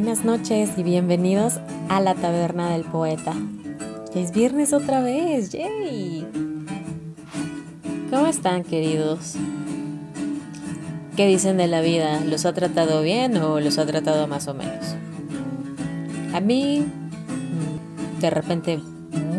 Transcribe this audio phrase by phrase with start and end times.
[0.00, 1.58] Buenas noches y bienvenidos
[1.88, 3.34] a la Taberna del Poeta.
[4.14, 6.24] es viernes otra vez, ¡yay!
[8.08, 9.34] ¿Cómo están, queridos?
[11.16, 12.20] ¿Qué dicen de la vida?
[12.20, 14.94] ¿Los ha tratado bien o los ha tratado más o menos?
[16.32, 18.78] A mí, mm, de repente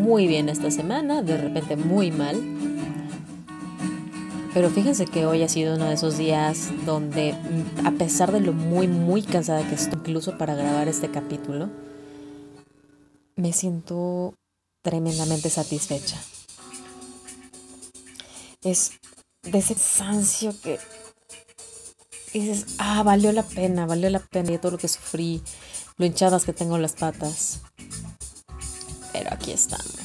[0.02, 2.36] muy bien esta semana, de repente muy mal.
[4.52, 8.40] Pero fíjense que hoy ha sido uno de esos días donde, mm, a pesar de
[8.40, 11.70] lo muy, muy cansada que estoy, incluso para grabar este capítulo,
[13.36, 14.34] me siento
[14.82, 16.20] tremendamente satisfecha.
[18.62, 18.92] Es
[19.42, 20.78] de ese cansancio que
[22.32, 25.42] dices, ah, valió la pena, valió la pena y todo lo que sufrí,
[25.96, 27.60] lo hinchadas que tengo las patas.
[29.12, 29.99] Pero aquí estamos.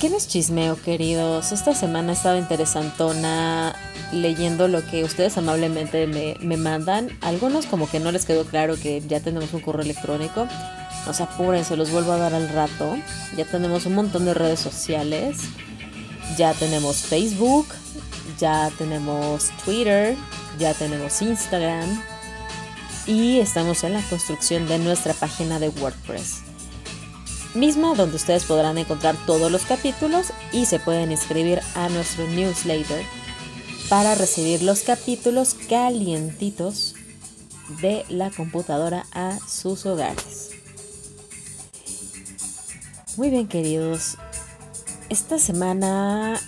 [0.00, 1.52] ¿Qué les chismeo, queridos?
[1.52, 3.74] Esta semana he estado interesantona
[4.12, 7.08] leyendo lo que ustedes amablemente me, me, mandan.
[7.22, 10.46] Algunos como que no les quedó claro que ya tenemos un correo electrónico.
[11.06, 12.94] No se apuren, se los vuelvo a dar al rato.
[13.38, 15.38] Ya tenemos un montón de redes sociales.
[16.36, 17.66] Ya tenemos Facebook.
[18.38, 20.14] Ya tenemos Twitter.
[20.58, 22.02] Ya tenemos Instagram.
[23.06, 26.45] Y estamos en la construcción de nuestra página de WordPress
[27.56, 33.04] misma donde ustedes podrán encontrar todos los capítulos y se pueden inscribir a nuestro newsletter
[33.88, 36.94] para recibir los capítulos calientitos
[37.80, 40.50] de la computadora a sus hogares.
[43.16, 44.18] Muy bien queridos,
[45.08, 46.38] esta semana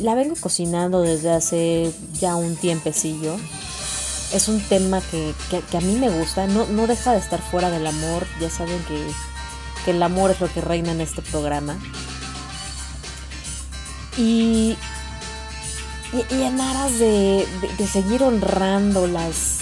[0.00, 3.36] la vengo cocinando desde hace ya un tiempecillo.
[4.32, 5.34] Es un tema que,
[5.76, 9.06] a mí me gusta, no, no deja de estar fuera del amor, ya saben que
[9.84, 11.78] que el amor es lo que reina en este programa.
[14.16, 14.76] Y,
[16.12, 17.46] y, en aras de,
[17.90, 19.60] seguir honrando las,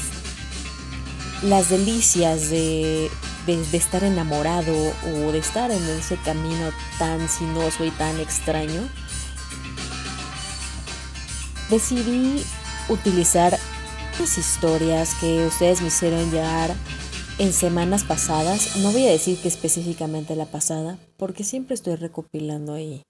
[1.42, 3.10] las delicias de,
[3.46, 4.74] de, estar enamorado
[5.14, 8.88] o de estar en ese camino tan sinuoso y tan extraño,
[11.70, 12.44] decidí
[12.88, 13.56] utilizar
[14.18, 16.74] las historias que ustedes me hicieron llegar
[17.40, 22.74] en semanas pasadas, no voy a decir que específicamente la pasada, porque siempre estoy recopilando
[22.74, 23.02] ahí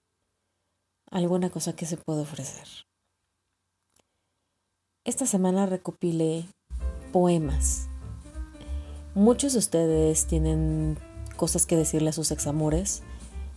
[1.11, 2.65] alguna cosa que se puede ofrecer.
[5.03, 6.45] Esta semana recopilé
[7.11, 7.89] poemas.
[9.15, 10.97] Muchos de ustedes tienen
[11.35, 13.03] cosas que decirle a sus examores.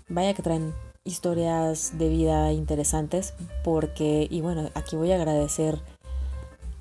[0.09, 0.75] Vaya que traen
[1.05, 5.81] historias de vida interesantes porque, y bueno, aquí voy a agradecer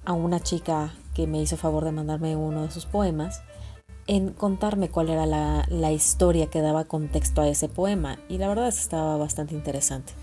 [0.04, 3.44] a una chica que me hizo favor de mandarme uno de sus poemas
[4.08, 8.68] en contarme cuál era la, historia que daba contexto a ese poema y la verdad
[8.68, 10.14] es que estaba bastante interesante.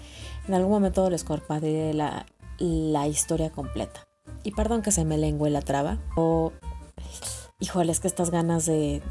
[0.48, 2.26] En algún momento les compartiré la,
[2.58, 4.06] la historia completa.
[4.42, 5.98] Y perdón que se me lengüe la traba.
[6.16, 6.52] O,
[7.58, 9.02] híjole, es que estas ganas de,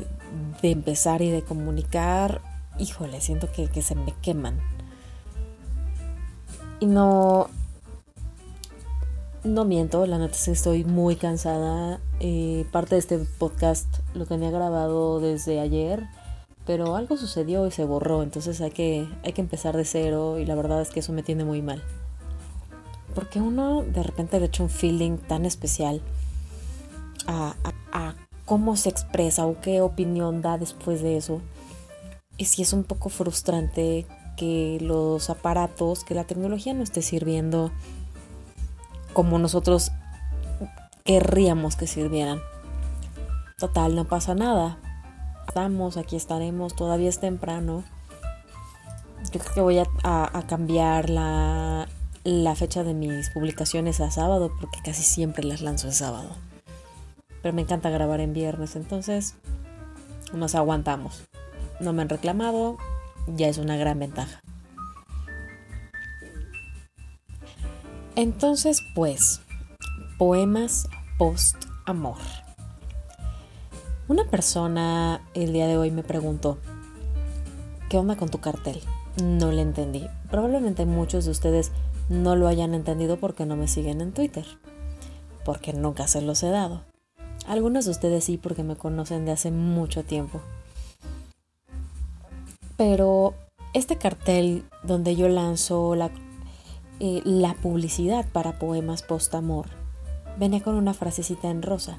[0.62, 2.42] empezar y de comunicar,
[2.78, 4.60] híjole, siento que, que se me queman.
[6.80, 7.50] Y no,
[9.44, 12.00] no miento, la neta es que estoy muy cansada.
[12.20, 16.08] Eh, parte de este podcast lo tenía grabado desde ayer,
[16.66, 20.46] pero algo sucedió y se borró, entonces hay que, hay que empezar de cero y
[20.46, 21.82] la verdad es que eso me tiene muy mal.
[23.16, 26.02] Porque uno de repente le echa un feeling tan especial
[27.26, 27.56] a,
[27.92, 31.42] a cómo se expresa o qué opinión da después de eso.
[32.38, 34.06] Y si es un poco frustrante
[34.38, 37.72] que los aparatos, que la tecnología no esté sirviendo
[39.14, 39.92] como nosotros
[41.04, 42.40] querríamos que sirvieran.
[43.58, 44.78] Total, no pasa nada.
[45.48, 47.84] Estamos, aquí estaremos, todavía es temprano.
[49.32, 51.88] Yo creo que voy a, cambiar la,
[52.24, 56.30] la fecha de mis publicaciones a sábado porque casi siempre las lanzo el sábado.
[57.42, 59.36] Pero me encanta grabar en viernes, entonces
[60.34, 61.24] nos aguantamos.
[61.80, 62.78] No me han reclamado,
[63.28, 64.42] ya es una gran ventaja.
[68.20, 69.40] Entonces, pues,
[70.18, 72.18] poemas post-amor.
[74.10, 76.58] Una persona el día de hoy me preguntó,
[77.88, 78.82] ¿qué onda con tu cartel?
[79.24, 80.06] No le entendí.
[80.30, 81.72] Probablemente muchos de ustedes
[82.10, 84.46] no lo hayan entendido porque no me siguen en Twitter,
[85.46, 86.82] porque nunca se los he dado.
[87.48, 90.42] Algunos de ustedes sí porque me conocen de hace mucho tiempo.
[92.76, 93.34] Pero
[93.74, 96.12] este cartel donde yo lanzo la
[97.00, 99.68] eh, la publicidad para poemas post-amor
[100.38, 101.98] venía con una frasecita en rosa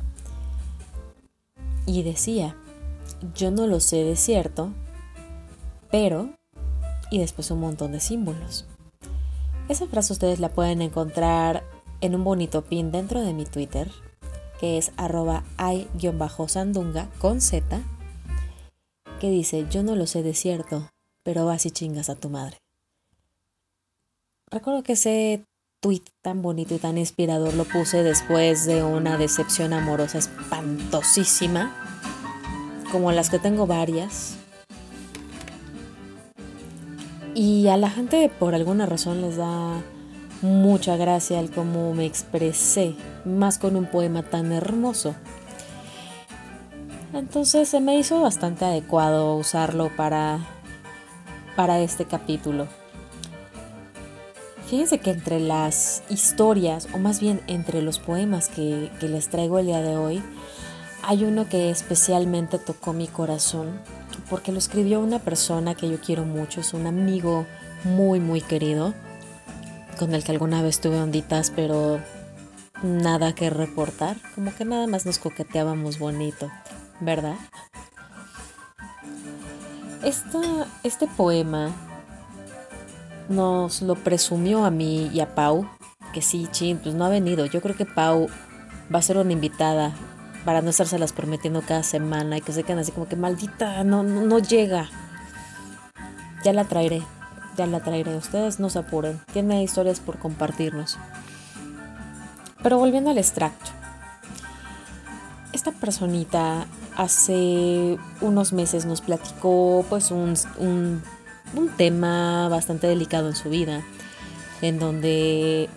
[1.87, 2.57] y decía,
[3.35, 4.71] yo no lo sé de cierto,
[5.91, 6.31] pero...
[7.11, 8.67] y después un montón de símbolos.
[9.69, 11.65] Esa frase ustedes la pueden encontrar
[12.01, 13.91] en un bonito pin dentro de mi Twitter,
[14.61, 17.83] que es arroba i-sandunga con z,
[19.19, 20.89] que dice, yo no lo sé de cierto,
[21.25, 22.60] pero vas y chingas a tu madre.
[24.53, 25.45] Recuerdo que ese
[25.81, 31.73] tweet tan bonito y tan inspirador lo puse después de una decepción amorosa espantosísima,
[32.91, 34.39] como las que tengo varias.
[37.33, 39.81] Y a la gente por alguna razón les da
[40.43, 45.15] mucha gracia el cómo me expresé, más con un poema tan hermoso.
[47.13, 50.41] Entonces se me hizo bastante adecuado usarlo para,
[51.55, 52.80] para este capítulo.
[54.71, 59.67] Fíjense que entre las historias, o más bien entre los poemas que, les traigo el
[59.67, 60.23] día de hoy,
[61.03, 63.81] hay uno que especialmente tocó mi corazón,
[64.31, 67.47] porque lo escribió una persona que yo quiero mucho, es un amigo
[67.83, 68.95] muy, muy querido
[69.99, 72.01] con el que alguna vez tuve onditas, pero
[72.85, 74.19] nada que reportar.
[74.37, 76.49] Como que nada más nos coqueteábamos bonito,
[77.01, 77.35] ¿verdad?
[80.85, 81.90] este poema
[83.31, 85.67] nos lo presumió a mí y a Pau,
[86.13, 87.47] que sí, chin, pues no ha venido.
[87.47, 88.29] Yo creo que Pau
[88.95, 89.95] va a ser una invitada
[90.45, 94.03] para no las prometiendo cada semana y que se queden así como que maldita, no,
[94.03, 94.91] no, no llega.
[96.45, 97.03] Ya la traeré
[97.61, 98.17] ya la traeré.
[98.17, 99.21] Ustedes no se apuren.
[99.33, 100.99] Tiene historias por compartirnos.
[102.63, 103.71] Pero volviendo al extracto.
[105.53, 106.67] Esta personita
[106.97, 111.03] hace unos meses nos platicó pues un,
[111.55, 113.85] un tema bastante delicado en su vida.
[114.63, 115.69] En donde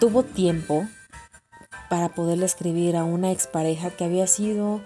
[0.00, 0.86] tuvo tiempo
[1.88, 4.80] para poderle escribir a una expareja que había sido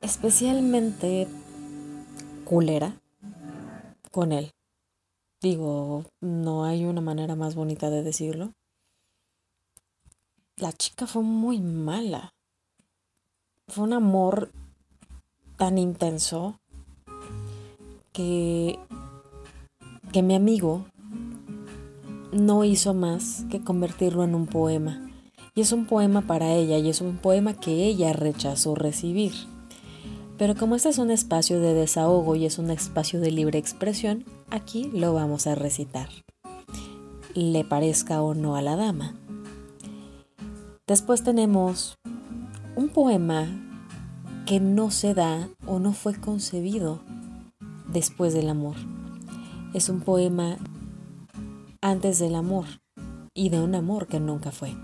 [0.00, 1.26] especialmente
[2.44, 3.00] culera
[4.10, 4.52] con él.
[5.40, 8.52] Digo, no hay una manera más bonita de decirlo.
[10.56, 12.34] La chica fue muy mala.
[13.68, 14.50] Fue un amor
[15.56, 16.60] tan intenso
[18.14, 18.78] que,
[20.12, 20.86] que mi amigo
[22.32, 25.10] no hizo más que convertirlo en un poema.
[25.54, 29.32] Y es un poema para ella y es un poema que ella rechazó recibir.
[30.38, 34.24] Pero como este es un espacio de desahogo y es un espacio de libre expresión,
[34.48, 36.08] aquí lo vamos a recitar.
[37.34, 39.16] Le parezca o no a la dama.
[40.86, 41.98] Después tenemos
[42.76, 43.48] un poema
[44.46, 47.00] que no se da o no fue concebido
[47.94, 48.74] después del amor.
[49.72, 50.58] Es un poema
[51.80, 52.66] antes del amor
[53.32, 54.74] y de un amor que nunca fue.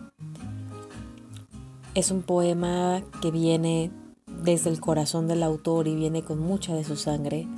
[1.94, 3.90] Es un poema que viene
[4.44, 7.48] desde el corazón del autor y viene con mucha de su sangre,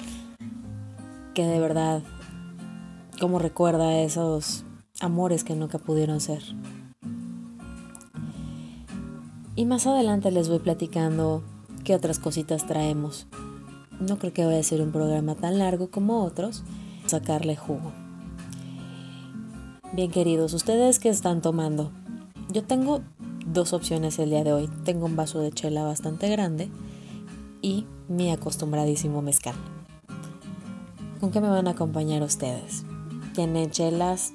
[1.35, 2.03] que de verdad,
[3.21, 4.65] como recuerda esos
[5.01, 6.43] amores que nunca pudieron ser.
[9.55, 11.43] Y más adelante les voy platicando
[11.85, 13.27] qué otras cositas traemos.
[14.03, 16.65] No creo que vaya a ser un programa tan largo como otros,
[17.07, 17.93] sacarle jugo.
[19.93, 21.93] Bien queridos, ¿ustedes qué están tomando?
[22.51, 23.03] Yo tengo
[23.47, 24.69] dos opciones el día de hoy.
[24.85, 26.69] Tengo un vaso de chela bastante grande
[27.61, 29.55] y mi acostumbradísimo mezcal.
[31.21, 32.85] ¿Con qué me van a acompañar ustedes?
[33.35, 34.33] ¿Tienen chelas?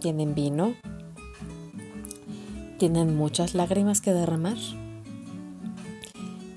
[0.00, 0.72] ¿Tienen vino?
[2.78, 4.56] ¿Tienen muchas lágrimas que derramar?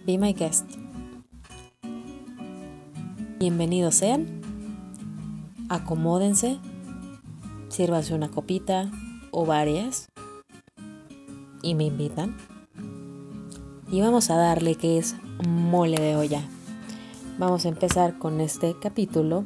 [0.05, 0.83] Be my guest.
[3.43, 4.39] Bienvenidos sean.
[5.67, 6.59] Acomódense.
[7.67, 8.89] Sírvase una copita
[9.31, 10.07] o varias
[11.62, 12.38] y me invitan.
[13.91, 16.41] Y vamos a darle que es mole de olla.
[17.38, 19.43] Vamos a empezar con este capítulo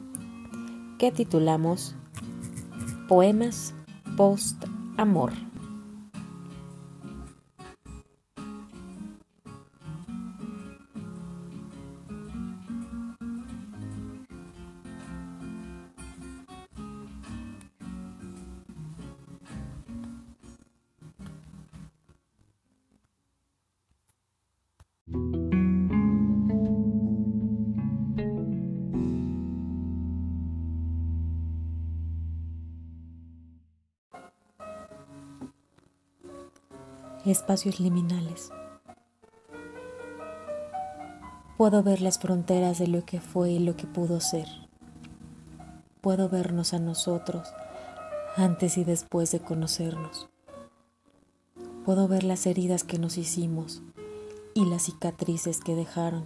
[1.00, 1.96] que titulamos
[3.08, 3.74] Poemas
[4.16, 4.64] Post
[4.98, 5.47] Amor.
[37.32, 38.52] Espacios liminales.
[41.58, 44.48] Puedo ver las fronteras de lo que fue y lo que pudo ser.
[46.02, 47.52] Puedo vernos a nosotros
[48.36, 50.30] antes y después de conocernos.
[51.84, 53.82] Puedo ver las heridas que nos hicimos
[54.54, 56.26] y las cicatrices que dejaron.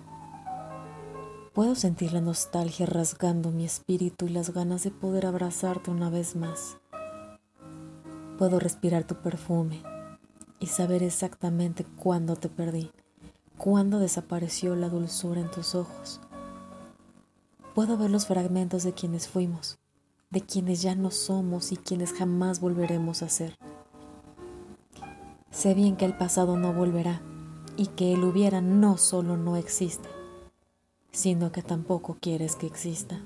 [1.54, 6.36] Puedo sentir la nostalgia rasgando mi espíritu y las ganas de poder abrazarte una vez
[6.36, 6.78] más.
[8.38, 9.91] Puedo respirar tu perfume
[10.62, 12.92] y saber exactamente cuándo te perdí,
[13.58, 16.22] cuándo desapareció la dulzura en tus ojos.
[17.74, 19.80] Puedo ver los fragmentos de quienes fuimos,
[20.30, 23.58] de quienes ya no somos y quienes jamás volveremos a ser.
[25.50, 27.22] Sé bien que el pasado no volverá
[27.76, 30.10] y que el hubiera no solo no existe,
[31.12, 33.20] sino que tampoco quieres que exista.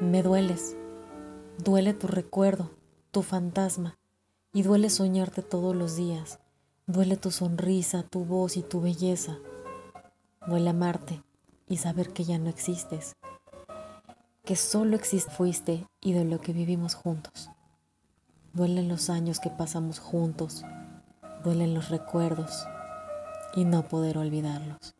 [0.00, 0.76] Me dueles,
[1.58, 2.70] duele tu recuerdo,
[3.10, 3.98] tu fantasma,
[4.56, 6.38] y duele soñarte todos los días.
[6.86, 9.36] Duele tu sonrisa, tu voz y tu belleza.
[10.46, 11.22] Duele amarte
[11.68, 13.16] y saber que ya no existes.
[14.46, 17.50] Que solo existe fuiste y de lo que vivimos juntos.
[18.54, 20.64] Duelen los años que pasamos juntos.
[21.44, 22.64] Duelen los recuerdos
[23.56, 24.94] y no poder olvidarlos.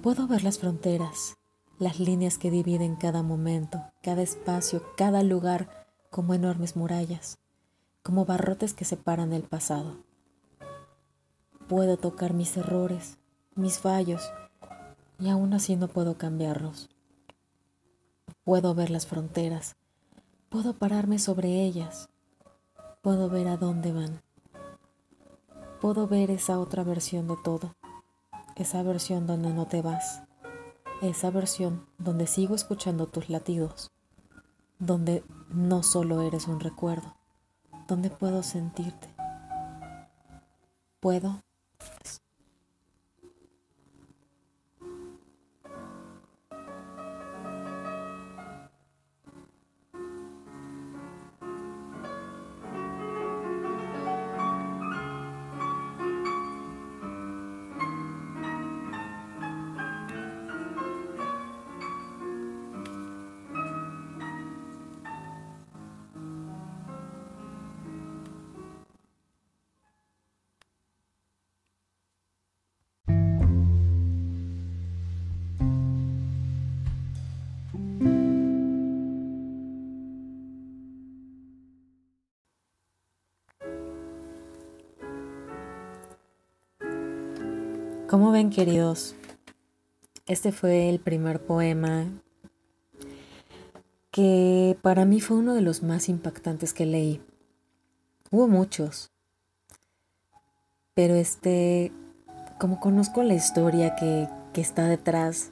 [0.00, 1.38] Puedo ver las fronteras
[1.78, 7.38] las líneas que dividen cada momento, cada espacio, cada lugar como enormes murallas,
[8.02, 9.96] como barrotes que separan el pasado.
[11.68, 13.18] Puedo tocar mis errores,
[13.54, 14.30] mis fallos,
[15.18, 16.90] y aún así no puedo cambiarlos.
[18.44, 19.76] Puedo ver las fronteras,
[20.48, 22.08] puedo pararme sobre ellas,
[23.00, 24.20] puedo ver a dónde van.
[25.80, 27.74] Puedo ver esa otra versión de todo,
[28.56, 30.22] esa versión donde no te vas,
[31.02, 33.90] esa versión donde sigo escuchando tus latidos,
[34.78, 37.16] donde no solo eres un recuerdo,
[37.88, 39.08] donde puedo sentirte.
[41.00, 41.40] Puedo
[88.12, 89.14] Como ven queridos,
[90.26, 92.08] este fue el primer poema
[94.10, 97.22] que para mí fue uno de los más impactantes que leí.
[98.30, 99.12] Hubo muchos,
[100.92, 101.90] pero este,
[102.60, 105.50] como conozco la historia que, que está detrás,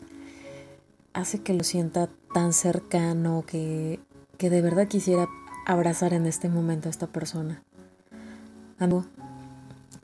[1.14, 4.00] hace que lo sienta tan cercano que,
[4.36, 5.30] que de verdad quisiera
[5.66, 7.62] abrazar en este momento a esta persona.
[8.78, 9.06] Ando,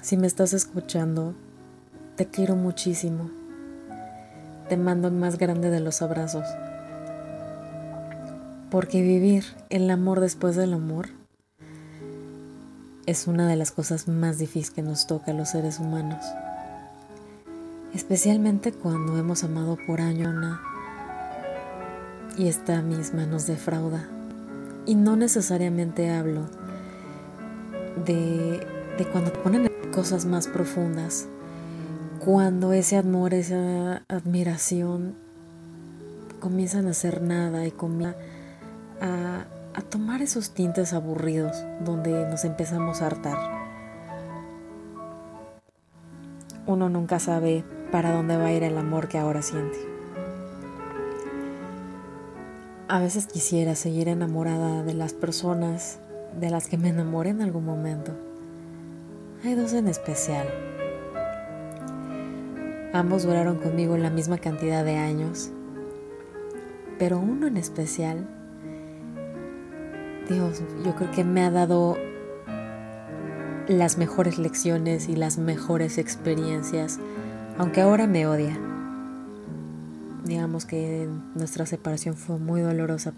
[0.01, 1.35] si me estás escuchando,
[2.17, 3.31] te quiero muchísimo.
[4.69, 6.47] Te mando el más grande de los abrazos.
[8.71, 11.09] Porque vivir el amor después del amor
[13.05, 16.25] es una de las cosas más difíciles que nos toca a los seres humanos.
[17.95, 20.61] Especialmente cuando hemos amado por año una
[22.37, 24.09] y esta misma nos defrauda.
[24.87, 26.49] Y no necesariamente hablo
[28.05, 28.67] de,
[28.99, 31.29] de cuando ponen cosas más profundas
[32.25, 35.15] cuando ese amor, esa admiración
[36.41, 38.17] comienzan a hacer nada y comienzan
[39.01, 43.39] a, a tomar esos tintes aburridos donde nos empezamos a hartar.
[46.67, 49.79] Uno nunca sabe para dónde va a ir el amor que ahora siente.
[52.89, 55.99] A veces quisiera seguir enamorada de las personas
[56.41, 58.13] de las que me enamoré en algún momento.
[59.45, 60.47] Hay dos en especial.
[62.97, 65.51] Ambos duraron conmigo la misma cantidad de años,
[66.99, 68.27] pero uno en especial,
[70.31, 71.99] Dios, yo creo que me ha dado
[73.69, 76.99] las mejores lecciones y las mejores experiencias,
[77.59, 78.59] aunque ahora me odia.
[80.25, 83.13] Digamos que nuestra separación fue muy dolorosa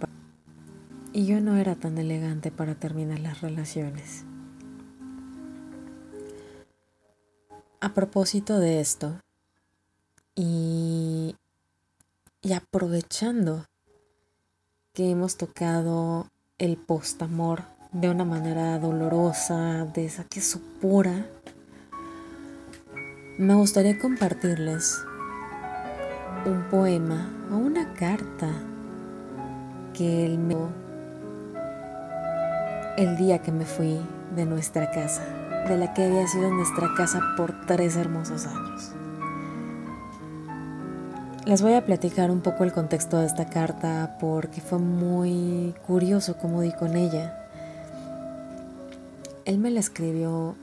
[1.12, 4.24] y yo no era tan elegante para terminar las relaciones.
[7.80, 9.20] A propósito de esto,
[10.38, 11.34] y,
[12.54, 13.66] aprovechando
[14.92, 16.28] que hemos tocado
[16.58, 21.26] el post-amor de una manera dolorosa, de esa que supura,
[23.36, 24.98] me gustaría compartirles
[26.46, 28.48] un poema o una carta
[29.92, 30.56] que él me
[32.96, 34.00] el día que me fui
[34.34, 35.24] de nuestra casa,
[35.68, 38.97] de la que había sido nuestra casa por tres hermosos años.
[41.48, 46.36] Les voy a platicar un poco el contexto de esta carta porque fue muy curioso
[46.36, 47.48] cómo di con ella.
[49.46, 50.56] Él me la escribió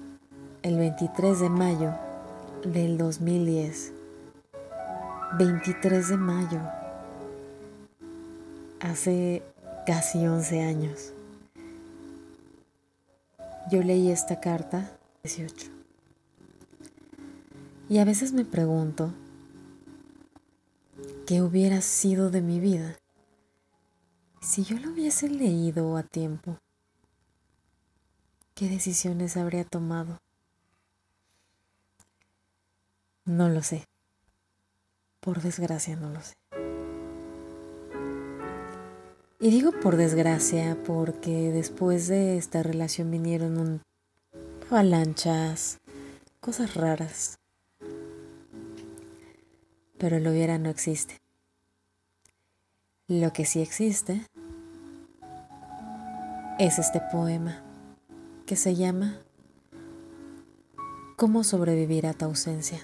[0.62, 1.96] el 23 de mayo
[2.64, 3.94] del 2010.
[5.40, 6.60] 23 de mayo.
[8.80, 9.42] Hace
[9.88, 11.14] casi 11 años.
[13.72, 14.92] Yo leí esta carta
[15.24, 15.66] 18.
[17.90, 19.12] Y a veces me pregunto,
[21.26, 23.00] ¿qué hubiera sido de mi vida
[24.42, 26.60] si yo lo hubiese leído a tiempo?
[28.54, 30.20] ¿Qué decisiones habría tomado?
[33.26, 33.88] No lo sé.
[35.20, 36.36] Por desgracia no lo sé.
[39.40, 43.82] Y digo por desgracia porque después de esta relación vinieron
[44.70, 45.80] avalanchas,
[46.40, 47.40] cosas raras.
[49.98, 51.20] Pero lo hubiera no existe.
[53.08, 54.22] Lo que sí existe
[56.58, 57.62] es este poema
[58.46, 59.18] que se llama
[61.16, 62.80] ¿Cómo sobrevivir a tu ausencia?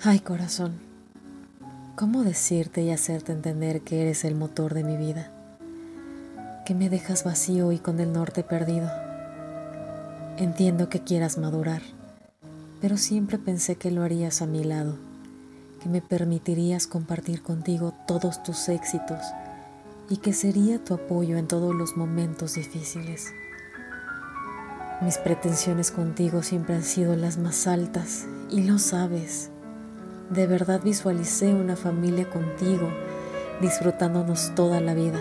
[0.00, 0.80] Ay corazón,
[1.94, 5.30] ¿cómo decirte y hacerte entender que eres el motor de mi vida?
[6.66, 8.90] Que me dejas vacío y con el norte perdido.
[10.36, 11.82] Entiendo que quieras madurar,
[12.82, 14.96] pero siempre pensé que lo harías a mi lado,
[15.80, 19.20] que me permitirías compartir contigo todos tus éxitos
[20.10, 23.32] y que sería tu apoyo en todos los momentos difíciles.
[25.00, 29.50] Mis pretensiones contigo siempre han sido las más altas y lo sabes.
[30.30, 32.90] De verdad visualicé una familia contigo,
[33.60, 35.20] disfrutándonos toda la vida.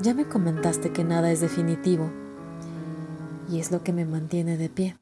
[0.00, 2.10] Ya me comentaste que nada es definitivo
[3.50, 4.96] y es lo que me mantiene de pie.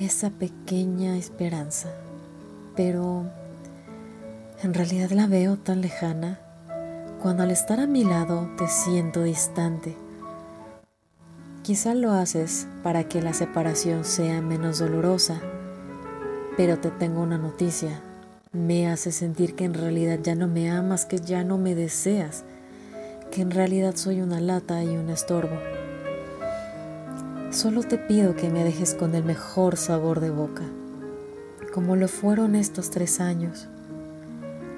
[0.00, 1.88] Esa pequeña esperanza,
[2.74, 3.26] pero
[4.60, 6.40] en realidad la veo tan lejana
[7.22, 9.94] cuando al estar a mi lado te siento distante.
[11.62, 15.40] Quizá lo haces para que la separación sea menos dolorosa,
[16.56, 18.00] pero te tengo una noticia.
[18.50, 22.42] Me hace sentir que en realidad ya no me amas, que ya no me deseas,
[23.30, 25.83] que en realidad soy una lata y un estorbo.
[27.54, 30.64] Solo te pido que me dejes con el mejor sabor de boca,
[31.72, 33.68] como lo fueron estos tres años.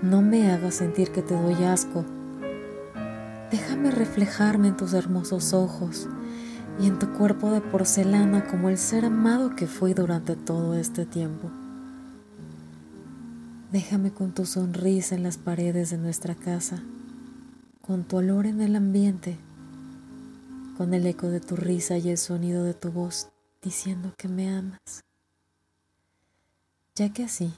[0.02, 2.04] No me hagas sentir que te doy asco
[3.50, 6.08] Déjame reflejarme en tus hermosos ojos
[6.80, 11.06] y en tu cuerpo de porcelana como el ser amado que fui durante todo este
[11.06, 11.50] tiempo.
[13.72, 16.82] Déjame con tu sonrisa en las paredes de nuestra casa,
[17.86, 19.38] con tu olor en el ambiente,
[20.76, 23.30] con el eco de tu risa y el sonido de tu voz
[23.62, 25.04] diciendo que me amas.
[26.94, 27.54] Ya que así,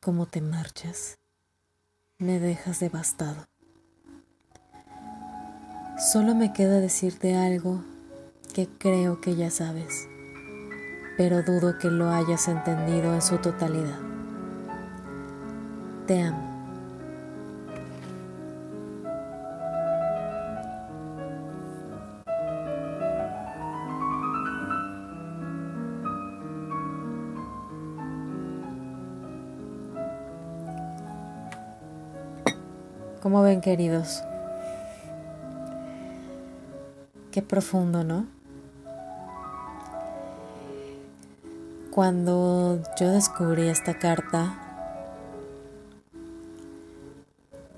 [0.00, 1.18] como te marchas,
[2.18, 3.44] me dejas devastado.
[6.12, 7.84] Solo me queda decirte algo
[8.54, 10.08] que creo que ya sabes,
[11.16, 13.98] pero dudo que lo hayas entendido en su totalidad.
[16.06, 16.51] Te amo.
[33.22, 34.24] ¿Cómo ven queridos?
[37.30, 38.26] Qué profundo, ¿no?
[41.92, 44.58] Cuando yo descubrí esta carta,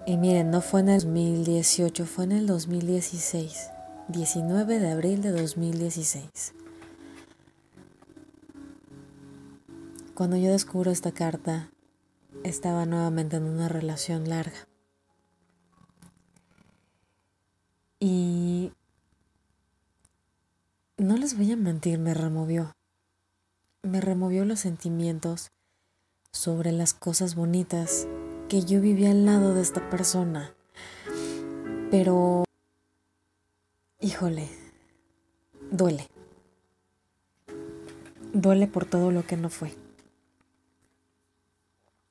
[0.07, 3.71] y miren, no fue en el 2018, fue en el 2016,
[4.09, 6.55] 19 de abril de 2016.
[10.15, 11.69] Cuando yo descubro esta carta,
[12.45, 14.69] estaba nuevamente en una relación larga.
[18.07, 18.73] Y
[20.99, 22.75] no les voy a mentir, me removió.
[23.83, 25.53] Me removió los sentimientos
[26.33, 28.07] sobre las cosas bonitas
[28.51, 30.53] que yo vivía al lado de esta persona.
[31.91, 32.45] Pero,
[34.01, 34.51] híjole,
[35.71, 36.09] duele.
[38.35, 39.75] Duele por todo lo que no fue.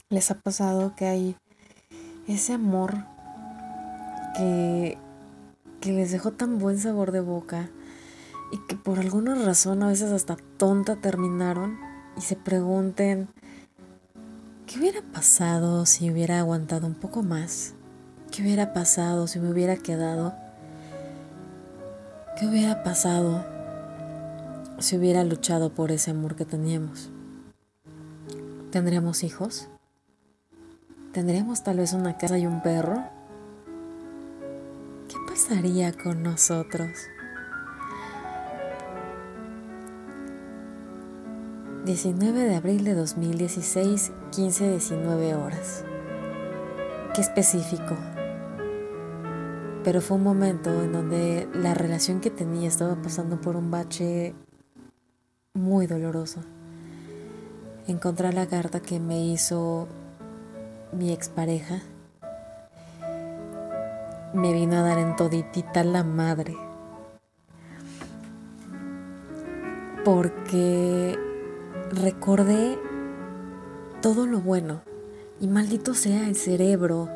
[0.10, 1.38] ¿Les ha pasado que hay
[2.28, 2.96] ese amor
[4.36, 4.98] que,
[5.82, 7.70] que les dejó tan buen sabor de boca?
[8.54, 11.80] Y que por alguna razón a veces hasta tonta terminaron
[12.16, 13.28] y se pregunten,
[14.68, 17.74] ¿qué hubiera pasado si hubiera aguantado un poco más?
[18.30, 20.36] ¿Qué hubiera pasado si me hubiera quedado?
[22.40, 23.44] ¿Qué hubiera pasado
[24.78, 27.10] si hubiera luchado por ese amor que teníamos?
[28.70, 29.68] ¿Tendríamos hijos?
[31.12, 33.04] ¿Tendríamos tal vez una casa y un perro?
[35.08, 36.92] ¿qué pasaría con nosotros?
[41.86, 45.84] 19 de abril de 2016, 15-19 horas.
[47.14, 47.98] Qué específico.
[49.84, 54.34] Pero fue un momento en donde la relación que tenía estaba pasando por un bache
[55.54, 56.40] muy doloroso.
[57.86, 59.90] Encontré la carta que me hizo
[60.94, 61.82] mi expareja.
[64.34, 66.56] Me vino a dar en toditita la madre.
[70.06, 71.33] Porque
[71.96, 72.78] recordé
[74.02, 74.82] todo lo bueno.
[75.40, 77.10] Y maldito sea el cerebro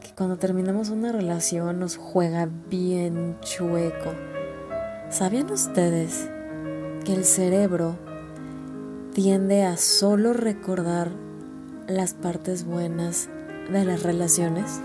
[0.00, 4.12] que cuando terminamos una relación nos juega bien chueco.
[5.10, 6.28] ¿Sabían ustedes
[7.04, 7.98] que el cerebro
[9.12, 11.10] tiende a solo recordar
[11.86, 13.28] las partes buenas
[13.72, 14.80] de las relaciones?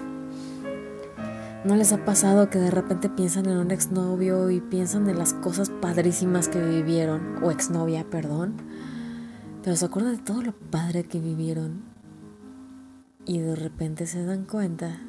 [1.65, 5.33] ¿No les ha pasado que de repente piensan en un exnovio y piensan en las
[5.33, 7.43] cosas padrísimas que vivieron?
[7.43, 8.53] O exnovia, perdón.
[9.65, 11.81] Pero se acuerdan de todo lo padre que vivieron.
[13.25, 15.01] Y de repente se dan cuenta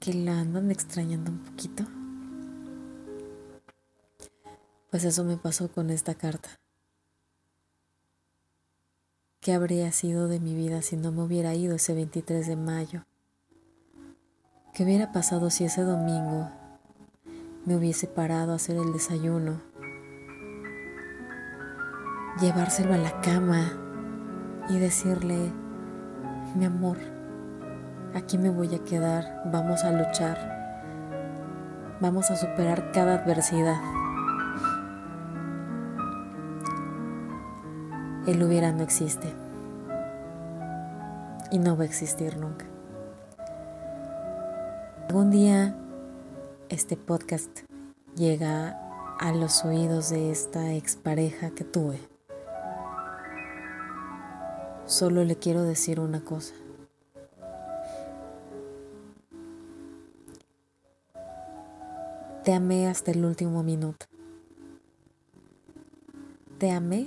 [0.00, 1.84] que la andan extrañando un poquito.
[4.90, 6.48] Pues eso me pasó con esta carta.
[9.40, 13.04] ¿Qué habría sido de mi vida si no me hubiera ido ese 23 de mayo?
[14.72, 16.50] ¿Qué hubiera pasado si ese domingo
[17.66, 19.67] me hubiese parado a hacer el desayuno?
[22.40, 23.72] Llevárselo a la cama
[24.68, 25.52] y decirle,
[26.54, 26.98] mi amor,
[28.14, 30.38] aquí me voy a quedar, vamos a luchar,
[32.00, 33.80] vamos a superar cada adversidad.
[38.28, 39.34] El hubiera no existe
[41.50, 42.66] y no va a existir nunca.
[45.08, 45.74] Algún día
[46.68, 47.62] este podcast
[48.14, 48.78] llega
[49.18, 52.17] a los oídos de esta expareja que tuve.
[54.88, 56.54] Solo le quiero decir una cosa.
[62.42, 64.06] Te amé hasta el último minuto.
[66.58, 67.06] Te amé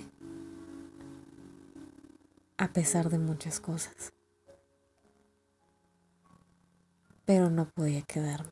[2.58, 4.13] a pesar de muchas cosas.
[7.32, 8.52] pero no podía quedarme.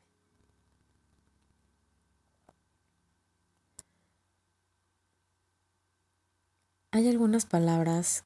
[6.92, 8.24] Hay algunas palabras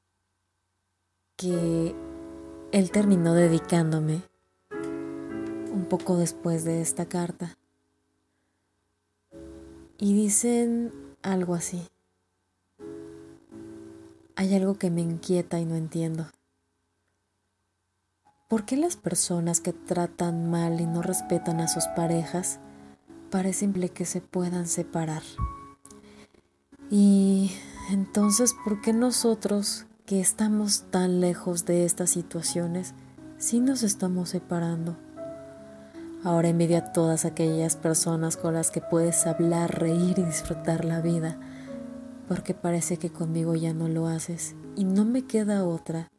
[1.36, 1.94] que
[2.72, 4.22] él terminó dedicándome
[5.72, 7.56] un poco después de esta carta.
[9.98, 10.92] Y dicen
[11.22, 11.88] algo así.
[14.36, 16.26] Hay algo que me inquieta y no entiendo.
[18.48, 22.60] ¿Por qué las personas que tratan mal y no respetan a sus parejas
[23.30, 25.22] parece que se puedan separar?
[26.90, 27.50] Y
[27.90, 32.94] entonces, ¿por qué nosotros que estamos tan lejos de estas situaciones
[33.38, 34.98] sí nos estamos separando?
[36.22, 41.00] Ahora envidio a todas aquellas personas con las que puedes hablar, reír y disfrutar la
[41.00, 41.38] vida,
[42.28, 46.10] porque parece que conmigo ya no lo haces y no me queda otra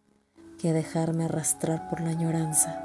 [0.58, 2.82] que dejarme arrastrar por la añoranza.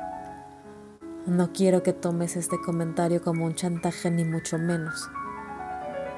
[1.27, 5.09] No quiero que tomes este comentario como un chantaje ni mucho menos.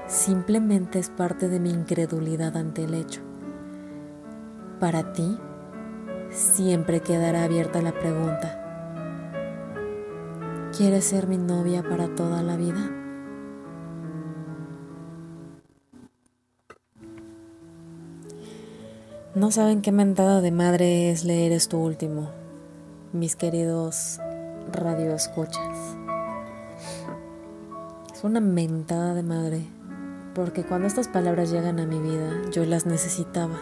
[0.08, 3.31] Simplemente es parte de mi incredulidad ante el hecho.
[4.82, 5.38] Para ti,
[6.30, 8.58] siempre quedará abierta la pregunta.
[10.76, 12.90] ¿Quieres ser mi novia para toda la vida?
[19.36, 22.30] No saben qué mentada de madre es leer esto último,
[23.12, 24.18] mis queridos
[24.72, 25.96] radioescuchas.
[28.12, 29.64] Es una mentada de madre,
[30.34, 33.60] porque cuando estas palabras llegan a mi vida, yo las necesitaba.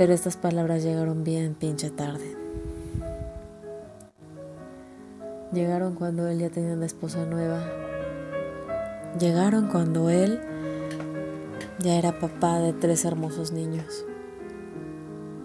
[0.00, 2.34] Pero estas palabras llegaron bien pinche tarde.
[5.52, 7.60] Llegaron cuando él ya tenía una esposa nueva.
[9.18, 10.40] Llegaron cuando él
[11.80, 14.06] ya era papá de tres hermosos niños.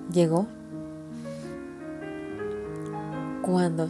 [0.09, 0.47] Llegó
[3.41, 3.89] cuando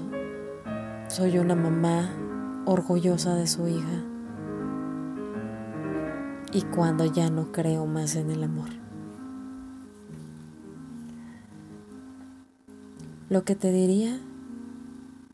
[1.10, 2.10] soy una mamá
[2.66, 4.04] orgullosa de su hija
[6.52, 8.85] y cuando ya no creo más en el amor.
[13.30, 14.20] Lo que te diría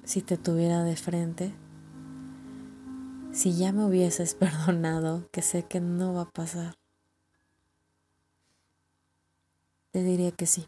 [0.03, 1.53] si te tuviera de frente,
[3.31, 6.75] si ya me hubieses perdonado, que sé que no va a pasar,
[9.91, 10.65] Te diría que sí.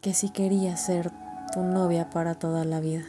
[0.00, 1.10] que si quería ser
[1.52, 3.04] tu novia para toda la vida.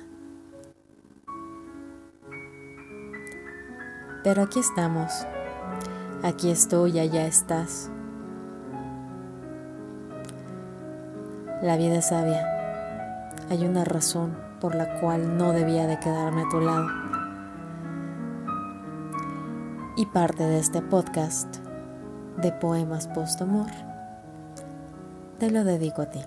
[4.24, 5.12] Pero aquí estamos.
[6.24, 7.92] Aquí estoy, allá estás.
[11.62, 12.48] La vida es sabia.
[13.50, 16.88] Hay una razón por la cual no debía de quedarme a tu lado.
[19.98, 21.58] Y parte de este podcast
[22.38, 23.68] de poemas post-amor
[25.38, 26.22] te lo dedico a ti.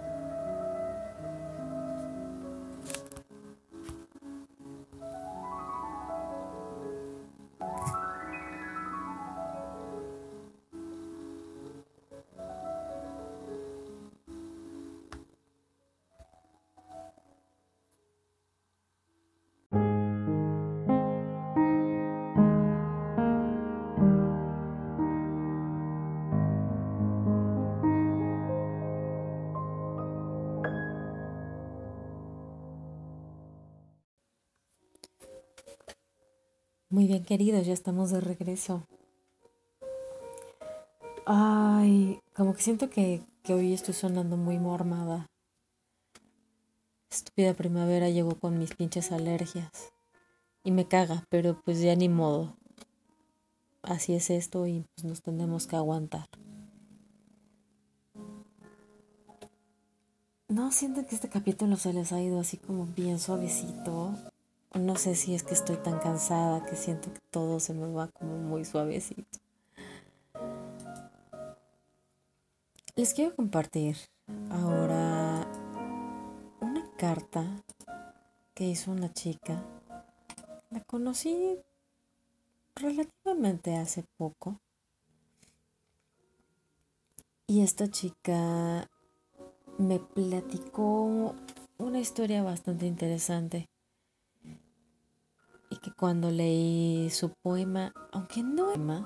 [37.23, 38.87] Bien, queridos, ya estamos de regreso.
[41.27, 45.27] Ay, como que siento que, hoy estoy sonando muy mormada.
[47.11, 49.71] Estúpida primavera llegó con mis pinches alergias.
[50.65, 52.57] Y me caga, pero pues ya ni modo.
[53.83, 56.29] Así es esto y pues nos tenemos que aguantar.
[60.49, 64.32] No siento que este capítulo se les ha ido así como bien suavecito.
[64.75, 68.09] No sé si es que estoy tan cansada que siento que todo se me va
[68.09, 69.39] como muy suavecito.
[72.97, 73.97] Les quiero compartir
[74.51, 75.47] ahora
[76.61, 77.45] una carta
[78.55, 79.63] que hizo una chica.
[80.71, 81.59] La conocí
[82.75, 84.59] relativamente hace poco.
[87.47, 88.89] Y esta chica
[89.77, 91.35] me platicó
[91.77, 93.69] una historia bastante interesante
[95.83, 99.05] que cuando leí su poema, aunque no poema,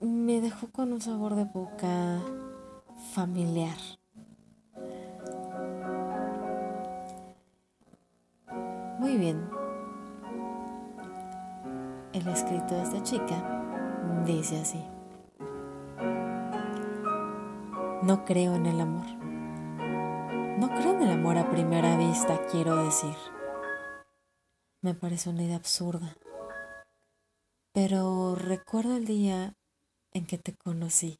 [0.00, 2.20] me dejó con un sabor de boca
[3.14, 3.78] familiar.
[8.98, 9.48] Muy bien.
[12.12, 13.64] El escrito de esta chica
[14.26, 14.84] dice así.
[18.02, 19.06] No creo en el amor.
[20.58, 23.33] No creo en el amor a primera vista, quiero decir
[24.84, 26.14] me parece una idea absurda.
[27.72, 29.54] Pero recuerdo el día
[30.12, 31.18] en que te conocí,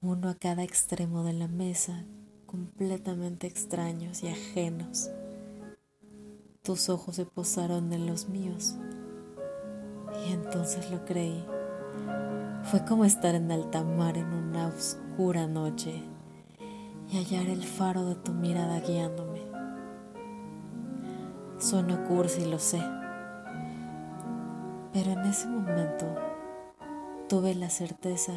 [0.00, 2.06] uno a cada extremo de la mesa,
[2.46, 5.10] completamente extraños y ajenos.
[6.62, 8.76] Tus ojos se posaron en los míos
[10.26, 11.44] y entonces lo creí.
[12.64, 16.02] Fue como estar en alta mar en una oscura noche
[17.10, 19.29] y hallar el faro de tu mirada guiándome.
[21.60, 22.82] Suena cursi, lo sé.
[24.94, 26.06] Pero en ese momento
[27.28, 28.32] tuve la certeza,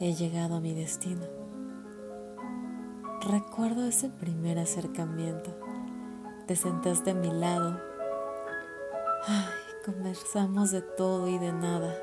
[0.00, 1.26] he llegado a mi destino.
[3.28, 5.54] Recuerdo ese primer acercamiento.
[6.46, 7.78] Te sentaste a mi lado.
[9.26, 9.44] Ay,
[9.84, 11.94] conversamos de todo y de nada.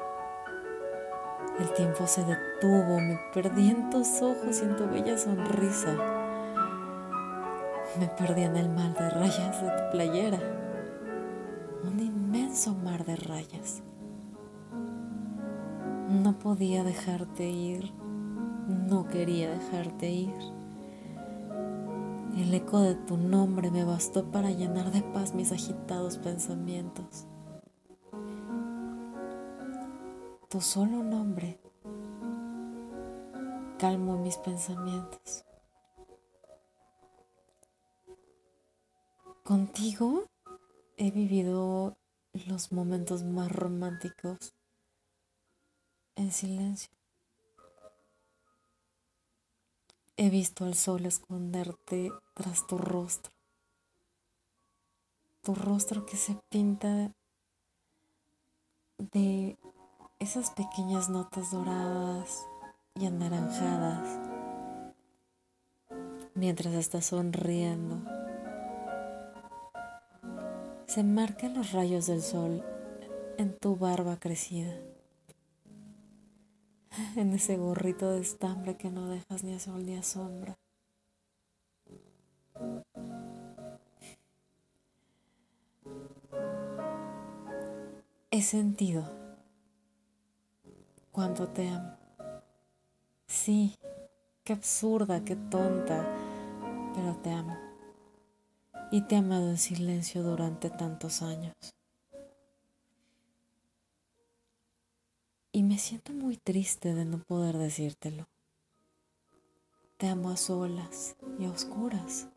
[1.60, 6.11] El tiempo se detuvo, me perdí en tus ojos y en tu bella sonrisa.
[8.00, 10.40] Me perdí en el mar de rayas de tu playera.
[11.84, 13.84] Un inmenso mar de rayas.
[16.10, 17.92] No podía dejarte ir.
[18.68, 20.34] No quería dejarte ir.
[22.38, 27.28] El eco de tu nombre me bastó para llenar de paz mis agitados pensamientos.
[30.48, 31.60] Tu solo nombre
[33.78, 35.44] calmó mis pensamientos.
[39.44, 40.28] Contigo
[40.98, 41.98] he vivido
[42.46, 44.54] los momentos más románticos
[46.16, 46.92] en silencio.
[50.16, 53.34] He visto al sol esconderte tras tu rostro.
[55.42, 57.12] Tu rostro que se pinta
[59.00, 59.58] de
[60.20, 62.46] esas pequeñas notas doradas
[62.94, 64.20] y anaranjadas
[66.36, 68.21] mientras estás sonriendo
[70.92, 72.62] se marcan los rayos del sol
[73.38, 74.78] en tu barba crecida,
[77.16, 80.58] en ese gorrito de estambre que no dejas ni a sol ni a sombra.
[88.30, 89.10] He sentido
[91.14, 91.96] cuánto te amo.
[93.28, 93.78] Sí,
[94.44, 96.06] qué absurda, qué tonta,
[96.94, 97.61] pero te amo.
[98.92, 101.56] Y te he amado en silencio durante tantos años.
[105.54, 108.28] Y me siento muy triste de no poder decírtelo.
[109.96, 112.28] Te amo a solas y a oscuras.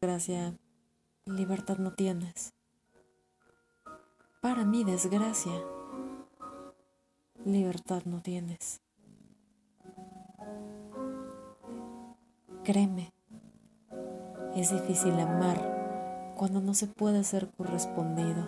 [0.00, 0.56] Gracia,
[1.26, 2.54] libertad no tienes.
[4.40, 5.60] Para mi desgracia,
[7.44, 8.80] libertad no tienes.
[12.64, 13.12] Créeme,
[14.60, 18.46] es difícil amar cuando no se puede ser correspondido,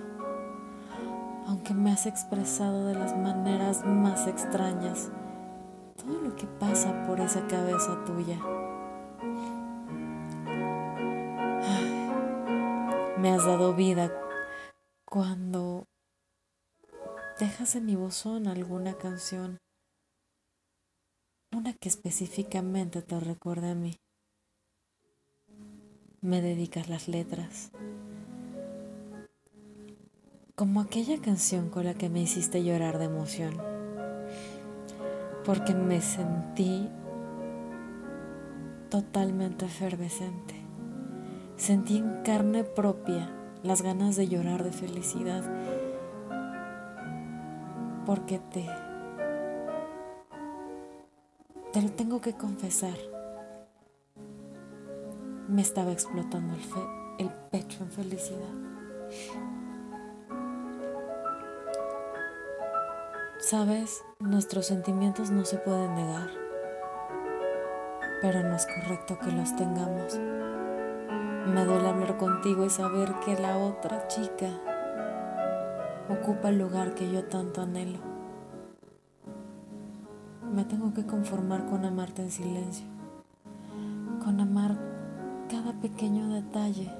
[1.47, 5.11] aunque me has expresado de las maneras más extrañas
[5.97, 8.39] todo lo que pasa por esa cabeza tuya.
[13.19, 14.13] me has dado vida
[15.05, 15.89] cuando
[17.41, 19.59] dejas en mi bozón alguna canción,
[21.53, 23.97] una que específicamente te recuerde a mí.
[26.21, 27.71] Me dedicas las letras,
[30.57, 33.55] como aquella canción con la que me hiciste llorar de emoción,
[35.45, 36.89] porque me sentí
[38.91, 40.55] totalmente efervescente.
[41.57, 43.31] Sentí en carne propia
[43.63, 45.45] las ganas de llorar de felicidad.
[48.07, 48.67] Porque te...
[51.73, 53.08] Te lo tengo que confesar.
[55.49, 56.55] Me estaba explotando
[57.19, 58.53] el, pecho en felicidad.
[63.39, 66.29] Sabes, nuestros sentimientos no se pueden negar,
[68.21, 70.19] pero no es correcto que los tengamos.
[70.19, 74.51] Me duele hablar contigo y saber que la otra chica
[76.11, 78.01] ocupa el lugar que yo tanto anhelo.
[80.55, 82.85] Me tengo que conformar con amarte en silencio,
[84.23, 84.88] con amar
[85.49, 86.93] cada pequeño detalle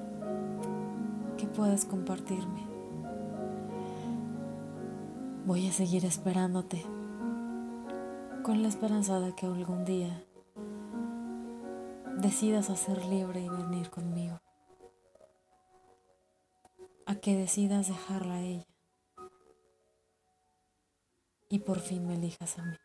[1.37, 2.67] que puedes compartirme.
[5.45, 6.83] Voy a seguir esperándote
[8.43, 10.25] con la esperanza de que algún día
[12.17, 14.41] decidas hacer libre y venir conmigo.
[17.05, 18.67] A que decidas dejarla a ella.
[21.49, 22.75] Y por fin me elijas a mí.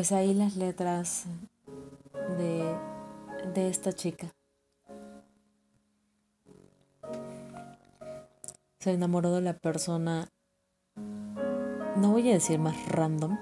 [0.00, 1.24] Pues ahí las letras
[2.38, 2.74] de,
[3.52, 4.34] de esta chica.
[8.78, 10.30] Se enamoró de la persona,
[10.96, 13.38] no voy a decir más random,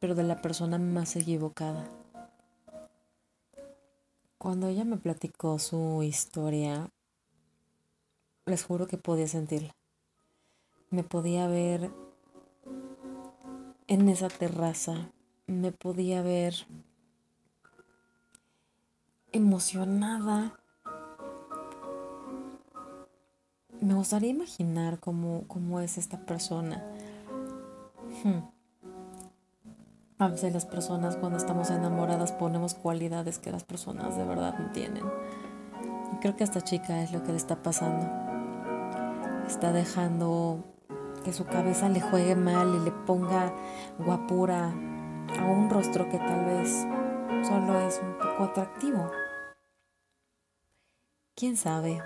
[0.00, 1.88] pero de la persona más equivocada.
[4.38, 6.90] Cuando ella me platicó su historia,
[8.46, 9.76] les juro que podía sentirla.
[10.90, 11.92] Me podía ver
[13.86, 15.12] en esa terraza
[15.46, 16.54] me podía ver
[19.32, 20.58] emocionada.
[23.80, 26.84] Me gustaría imaginar cómo, cómo es esta persona.
[28.22, 28.40] Hmm.
[30.18, 34.70] A veces las personas cuando estamos enamoradas ponemos cualidades que las personas de verdad no
[34.70, 35.04] tienen.
[36.12, 38.08] Y creo que a esta chica es lo que le está pasando.
[39.48, 40.64] Está dejando
[41.24, 43.52] que su cabeza le juegue mal y le ponga
[43.98, 44.72] guapura
[45.38, 46.86] a un rostro que tal vez
[47.46, 49.10] solo es un poco atractivo.
[51.34, 52.00] ¿Quién sabe?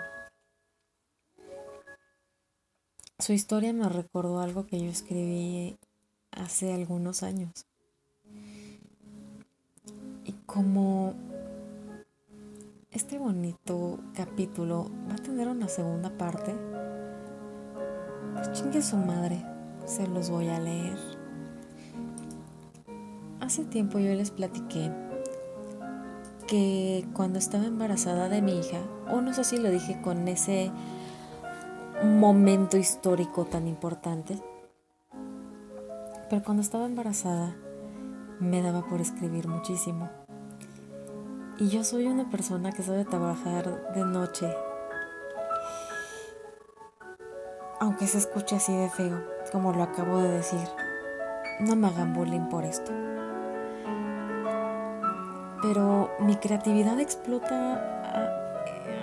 [3.18, 5.78] Su historia me recordó algo que yo escribí
[6.30, 7.66] hace algunos años.
[10.24, 11.14] Y como
[12.90, 16.54] este bonito capítulo va a tener una segunda parte,
[18.34, 19.42] pues chingue su madre,
[19.86, 21.15] se los voy a leer.
[23.46, 24.90] Hace tiempo yo les platiqué
[26.48, 30.72] que cuando estaba embarazada de mi hija, o no sé si lo dije con ese
[32.02, 34.36] momento histórico tan importante,
[36.28, 37.54] pero cuando estaba embarazada
[38.40, 40.10] me daba por escribir muchísimo.
[41.60, 44.52] Y yo soy una persona que sabe trabajar de noche,
[47.78, 49.22] aunque se escuche así de feo,
[49.52, 50.68] como lo acabo de decir.
[51.60, 53.05] No me hagan bullying por esto.
[55.62, 57.74] Pero mi creatividad explota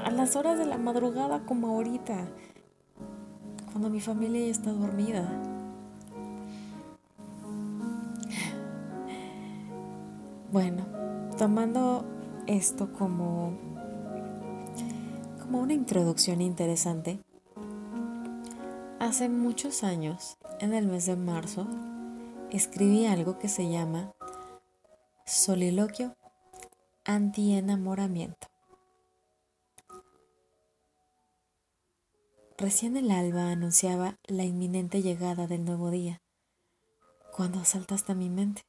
[0.06, 2.28] a, las horas de la madrugada como ahorita,
[3.72, 5.28] cuando mi familia ya está dormida.
[10.52, 10.86] Bueno,
[11.40, 12.06] tomando
[12.46, 13.58] esto como,
[15.42, 17.20] como una introducción interesante,
[19.00, 21.66] hace muchos años, en el mes de marzo,
[22.52, 24.12] escribí algo que se llama
[25.26, 26.16] Soliloquio
[27.06, 28.48] Anti-enamoramiento.
[32.58, 36.22] Recién el alba anunciaba la inminente llegada del nuevo día,
[37.36, 38.62] cuando asaltaste a mi mente.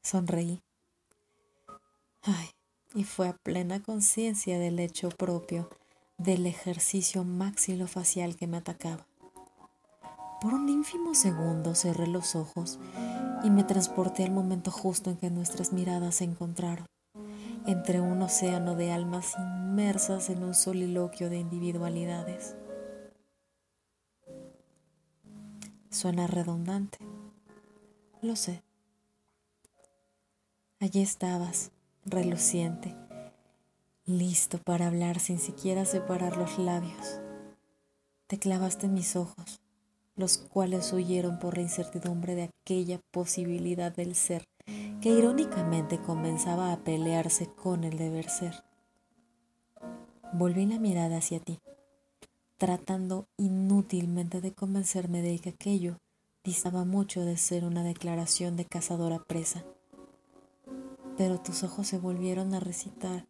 [0.00, 0.62] Sonreí.
[2.22, 2.50] Ay,
[2.94, 5.68] y fue a plena conciencia del hecho propio
[6.18, 9.08] del ejercicio maxilofacial que me atacaba.
[10.40, 12.78] Por un ínfimo segundo cerré los ojos
[13.42, 16.86] y me transporté al momento justo en que nuestras miradas se encontraron,
[17.68, 22.56] entre un océano de almas inmersas en un soliloquio de individualidades.
[25.90, 26.96] Suena redundante,
[28.22, 28.62] lo sé.
[30.80, 31.70] Allí estabas,
[32.06, 32.96] reluciente,
[34.06, 37.20] listo para hablar sin siquiera separar los labios.
[38.28, 39.60] Te clavaste en mis ojos,
[40.16, 44.48] los cuales huyeron por la incertidumbre de aquella posibilidad del ser
[45.00, 48.64] que irónicamente comenzaba a pelearse con el deber ser.
[50.32, 51.60] Volví la mirada hacia ti,
[52.56, 55.98] tratando inútilmente de convencerme de que aquello
[56.44, 59.64] distaba mucho de ser una declaración de cazadora presa
[61.18, 63.26] pero tus ojos se volvieron a recitar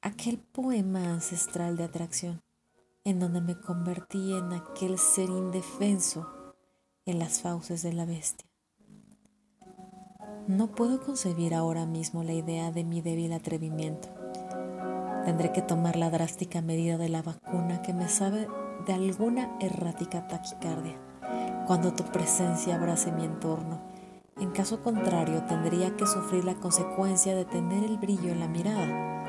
[0.00, 2.42] aquel poema ancestral de atracción,
[3.04, 6.54] en donde me convertí en aquel ser indefenso
[7.04, 8.48] en las fauces de la bestia.
[10.46, 14.08] No puedo concebir ahora mismo la idea de mi débil atrevimiento.
[15.24, 18.48] Tendré que tomar la drástica medida de la vacuna que me sabe
[18.86, 20.98] de alguna errática taquicardia
[21.66, 23.94] cuando tu presencia abrace mi entorno
[24.40, 29.28] en caso contrario, tendría que sufrir la consecuencia de tener el brillo en la mirada,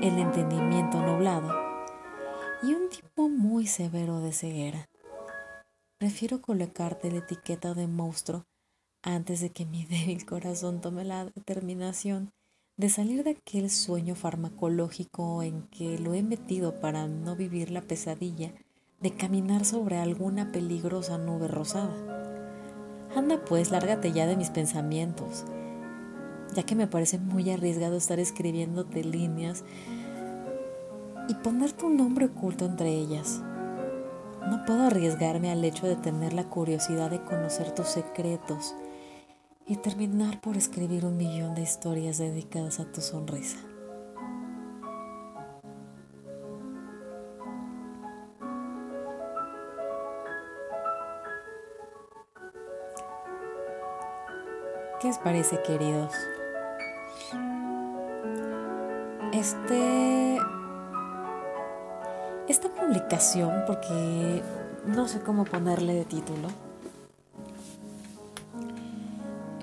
[0.00, 1.54] el entendimiento nublado
[2.62, 4.88] y un tipo muy severo de ceguera.
[5.98, 8.46] Prefiero colocarte la etiqueta de monstruo
[9.06, 12.32] antes de que mi débil corazón tome la determinación
[12.76, 17.80] de salir de aquel sueño farmacológico en que lo he metido para no vivir la
[17.80, 18.52] pesadilla
[19.00, 21.94] de caminar sobre alguna peligrosa nube rosada.
[23.14, 25.44] Anda pues, lárgate ya de mis pensamientos,
[26.54, 29.64] ya que me parece muy arriesgado estar escribiéndote líneas
[31.28, 33.40] y poner tu nombre oculto entre ellas.
[34.50, 38.74] No puedo arriesgarme al hecho de tener la curiosidad de conocer tus secretos
[39.68, 43.58] y terminar por escribir un millón de historias dedicadas a tu sonrisa.
[55.00, 56.14] ¿Qué les parece, queridos?
[59.32, 60.38] Este.
[62.48, 64.42] Esta publicación, porque
[64.86, 66.65] no sé cómo ponerle de título.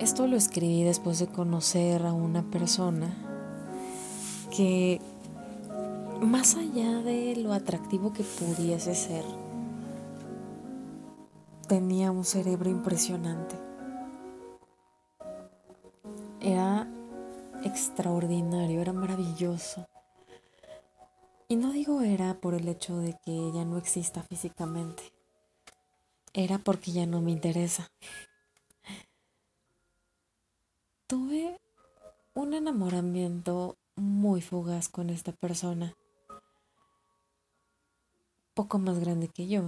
[0.04, 3.10] Esto lo escribí después de conocer a una persona
[4.54, 5.00] que,
[6.20, 9.24] más allá de lo atractivo que pudiese ser,
[11.68, 13.56] tenía un cerebro impresionante.
[16.38, 16.86] Era
[17.62, 19.86] extraordinario, era maravilloso.
[21.48, 25.02] Y no digo era por el hecho de que ya no exista físicamente.
[26.34, 27.90] Era porque ya no me interesa.
[31.14, 31.60] Tuve
[32.34, 35.94] un enamoramiento muy fugaz con esta persona.
[38.52, 39.62] Poco más grande que yo.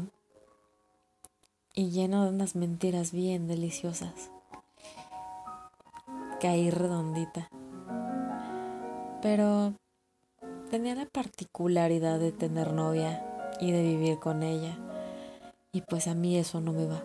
[1.73, 4.33] Y lleno de unas mentiras bien deliciosas
[6.41, 7.49] caí redondita.
[9.23, 9.73] Pero
[10.69, 13.25] tenía la particularidad de tener novia
[13.61, 14.77] y de vivir con ella.
[15.71, 17.05] Y pues a mí eso no me va.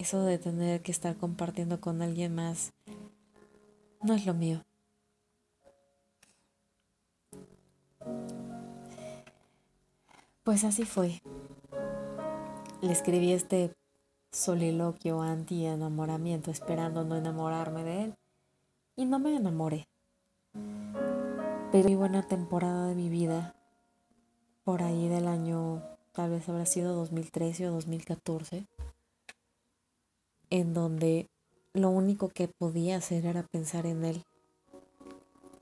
[0.00, 2.72] Eso de tener que estar compartiendo con alguien más
[4.00, 4.64] no es lo mío.
[10.42, 11.20] Pues así fue.
[12.80, 13.74] Le escribí este
[14.32, 18.14] soliloquio anti-enamoramiento esperando no enamorarme de él.
[18.96, 19.86] Y no me enamoré.
[21.72, 23.54] Pero vivo buena temporada de mi vida,
[24.64, 25.82] por ahí del año,
[26.12, 28.66] tal vez habrá sido 2013 o 2014,
[30.50, 31.30] en donde
[31.72, 34.24] lo único que podía hacer era pensar en él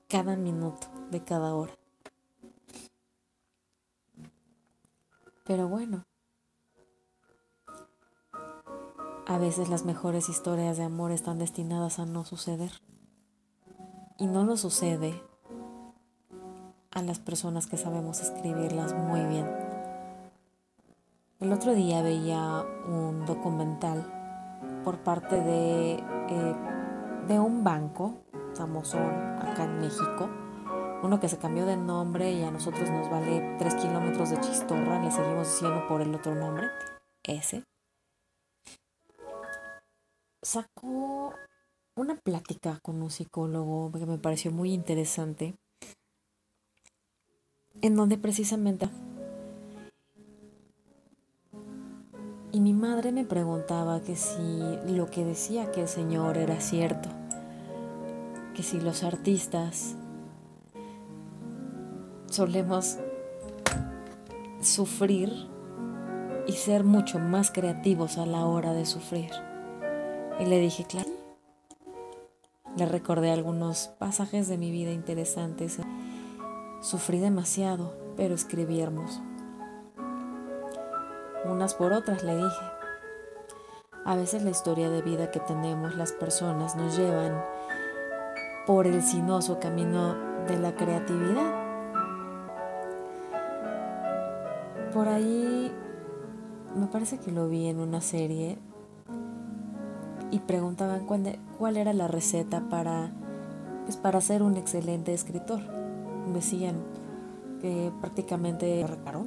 [0.07, 1.73] cada minuto de cada hora.
[5.45, 6.03] Pero bueno,
[9.27, 12.71] a veces las mejores historias de amor están destinadas a no suceder.
[14.17, 15.23] Y no nos sucede
[16.91, 19.47] a las personas que sabemos escribirlas muy bien.
[21.39, 24.18] El otro día veía un documental
[24.89, 26.55] por parte de, eh,
[27.27, 28.23] de un banco
[28.55, 30.27] famoso acá en México,
[31.03, 34.99] uno que se cambió de nombre y a nosotros nos vale 3 kilómetros de chistorra,
[34.99, 36.69] le seguimos diciendo por el otro nombre,
[37.21, 37.63] ese,
[40.41, 41.35] sacó
[41.95, 45.53] una plática con un psicólogo que me pareció muy interesante,
[47.83, 48.89] en donde precisamente...
[52.51, 57.09] Y mi madre me preguntaba que si lo que decía que el Señor era cierto,
[58.55, 59.95] que si los artistas
[62.31, 62.97] solemos
[64.61, 65.31] sufrir
[66.47, 69.29] y ser mucho más creativos a la hora de sufrir.
[70.39, 71.09] Y le dije, claro.
[72.75, 75.77] Le recordé algunos pasajes de mi vida interesantes.
[76.81, 79.21] Sufrí demasiado, pero escribí hermoso.
[81.45, 82.65] Unas por otras le dije.
[84.05, 87.43] A veces la historia de vida que tenemos las personas nos llevan
[88.65, 90.15] por el sinuoso camino
[90.47, 91.53] de la creatividad.
[94.93, 95.71] Por ahí
[96.75, 98.57] me parece que lo vi en una serie
[100.31, 103.11] y preguntaban cuál, era la receta para,
[103.85, 105.61] pues, para ser un excelente escritor.
[106.33, 106.75] Decían
[107.61, 109.25] que prácticamente reparó,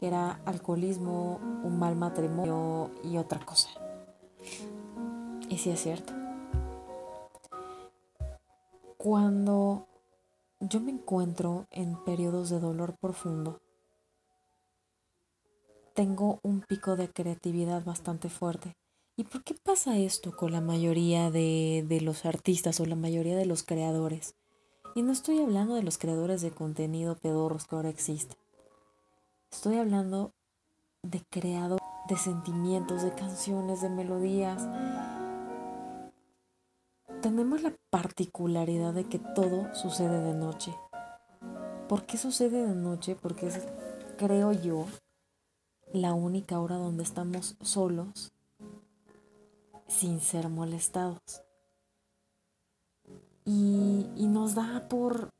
[0.00, 3.68] que era alcoholismo, un mal matrimonio y otra cosa.
[5.48, 6.12] Y sí es cierto.
[8.96, 9.86] Cuando
[10.58, 13.60] yo me encuentro en periodos de dolor profundo,
[15.94, 18.74] tengo un pico de creatividad bastante fuerte
[19.20, 23.36] ¿Y por qué pasa esto con la mayoría de, de, los artistas o la mayoría
[23.36, 24.34] de los creadores?
[24.94, 28.38] Y no estoy hablando de los creadores de contenido pedorros que ahora existen.
[29.50, 30.32] Estoy hablando
[31.02, 34.66] de creadores de sentimientos, de canciones, de melodías.
[37.22, 40.74] Tenemos la particularidad de que todo sucede de noche.
[41.88, 43.16] ¿Por qué sucede de noche?
[43.20, 43.60] Porque es,
[44.16, 44.86] creo yo,
[45.92, 48.32] la única hora donde estamos solos
[49.88, 51.42] sin ser molestados.
[53.44, 55.30] Y, nos da por,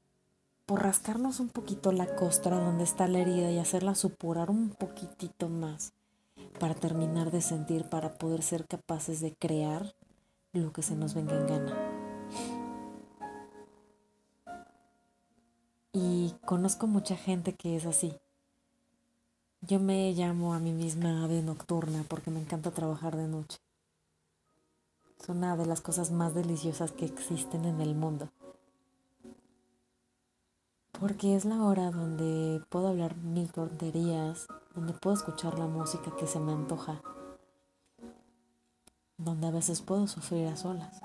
[0.71, 5.49] por rascarnos un poquito la costra donde está la herida y hacerla supurar un poquitito
[5.49, 5.95] más
[6.61, 9.97] para terminar de sentir, para poder ser capaces de crear
[10.53, 11.77] lo que se nos venga en gana.
[15.93, 18.15] Y conozco mucha gente que es así.
[19.63, 23.59] Yo me llamo a mí misma ave nocturna porque me encanta trabajar de noche.
[25.21, 28.31] Es una de las cosas más deliciosas que existen en el mundo.
[30.99, 36.27] Porque es la hora donde puedo hablar mil tonterías, donde puedo escuchar la música que
[36.27, 37.01] se me antoja,
[39.17, 41.01] donde a veces puedo sufrir a solas.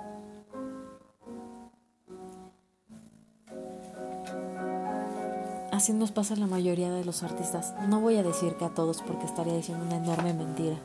[5.72, 7.76] Así nos pasa la mayoría de los artistas.
[7.90, 10.78] No voy a decir que a todos porque estaría diciendo una enorme mentira,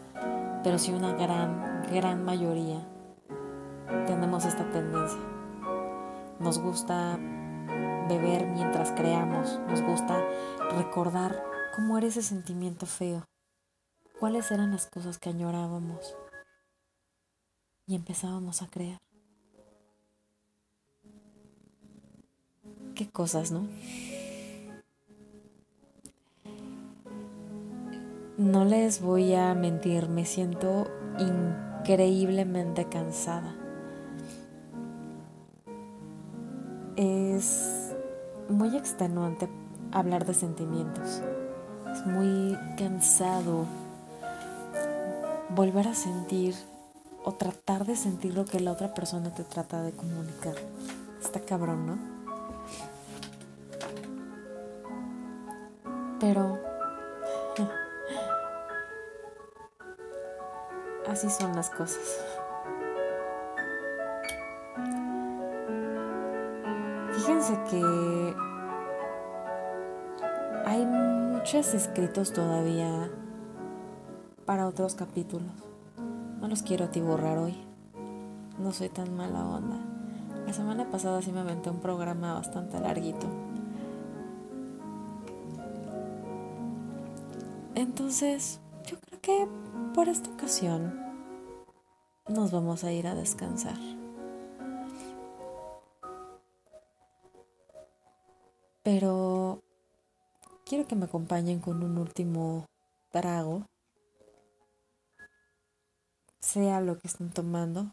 [0.63, 2.85] pero sí una gran, gran mayoría
[4.07, 5.21] tenemos esta tendencia.
[6.39, 7.19] Nos gusta
[8.11, 10.21] beber mientras creamos, nos gusta
[10.77, 11.43] recordar
[11.77, 13.25] cómo era ese sentimiento feo,
[14.19, 16.17] cuáles eran las cosas que añorábamos
[17.87, 18.99] y empezábamos a crear.
[22.97, 23.69] Qué cosas, ¿no?
[28.37, 33.55] No les voy a mentir, me siento increíblemente cansada.
[37.01, 37.80] es
[38.51, 39.49] muy extenuante
[39.93, 41.23] hablar de sentimientos.
[41.93, 43.67] Es muy cansado
[45.51, 46.55] volver a sentir
[47.25, 50.55] o tratar de sentir lo que la otra persona te trata de comunicar.
[51.21, 51.99] Está cabrón, ¿no?
[56.19, 56.59] Pero
[61.09, 62.30] así son las cosas.
[67.71, 68.35] Que
[70.67, 73.11] hay muchos escritos todavía
[74.45, 75.53] para otros capítulos.
[76.41, 77.55] No los quiero atiborrar hoy.
[78.59, 79.79] no soy tan mala onda.
[80.47, 83.27] La semana pasada sí me aventé un programa bastante larguito.
[87.75, 89.49] Entonces, yo creo que
[89.95, 91.01] por esta ocasión
[92.29, 94.00] nos vamos a ir a descansar.
[98.93, 99.63] Pero
[100.67, 102.67] quiero que me acompañen con un último
[103.13, 103.65] trago,
[106.41, 107.93] sea lo que estén tomando.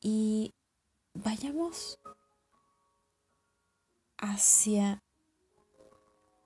[0.00, 0.52] Y
[1.14, 1.98] vayamos
[4.18, 5.02] hacia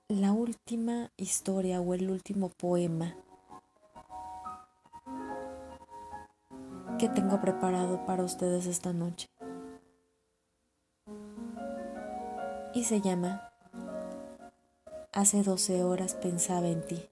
[0.07, 3.15] la última historia o el último poema
[6.97, 9.27] que tengo preparado para ustedes esta noche.
[12.73, 13.51] Y se llama
[15.11, 17.09] Hace 12 horas pensaba en ti.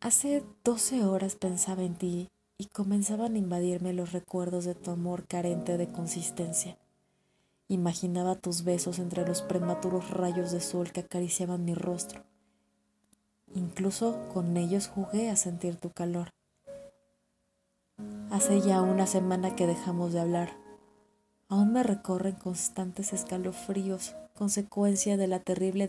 [0.00, 5.26] Hace 12 horas pensaba en ti y comenzaban a invadirme los recuerdos de tu amor
[5.26, 6.78] carente de consistencia.
[7.68, 12.24] Imaginaba tus besos entre los prematuros rayos de sol que acariciaban mi rostro.
[13.54, 16.30] Incluso con ellos jugué a sentir tu calor.
[18.30, 20.67] Hace ya una semana que dejamos de hablar.
[21.50, 25.88] Aún me recorren constantes escalofríos, consecuencia de la terrible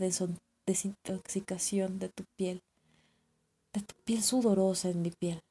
[0.66, 2.64] desintoxicación de tu piel,
[3.74, 5.43] de tu piel sudorosa en mi piel,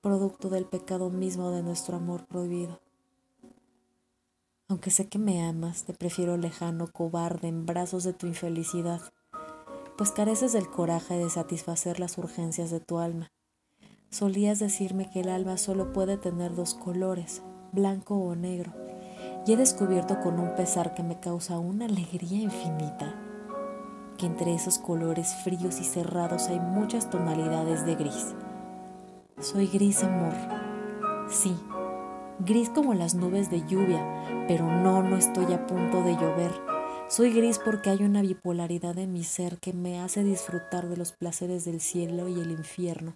[0.00, 2.80] producto del pecado mismo de nuestro amor prohibido.
[4.68, 9.02] Aunque sé que me amas, te prefiero lejano, cobarde, en brazos de tu infelicidad,
[9.98, 13.30] pues careces del coraje de satisfacer las urgencias de tu alma.
[14.08, 17.42] Solías decirme que el alma solo puede tener dos colores,
[17.72, 18.72] blanco o negro,
[19.46, 23.14] y he descubierto con un pesar que me causa una alegría infinita,
[24.18, 28.34] que entre esos colores fríos y cerrados hay muchas tonalidades de gris.
[29.38, 30.32] Soy gris, amor.
[31.28, 31.54] Sí,
[32.40, 34.04] gris como las nubes de lluvia,
[34.48, 36.52] pero no, no estoy a punto de llover.
[37.08, 41.12] Soy gris porque hay una bipolaridad en mi ser que me hace disfrutar de los
[41.12, 43.14] placeres del cielo y el infierno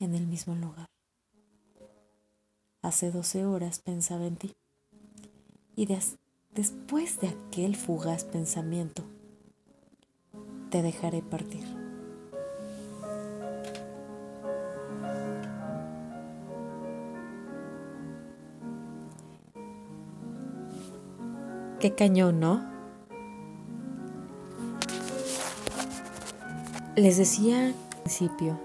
[0.00, 0.86] en el mismo lugar.
[2.82, 4.56] Hace doce horas pensaba en ti
[5.76, 5.86] y
[6.54, 9.02] después de aquel fugaz pensamiento,
[10.70, 11.64] te dejaré partir.
[21.80, 22.62] Qué cañón, ¿no?
[26.96, 28.58] Les decía al principio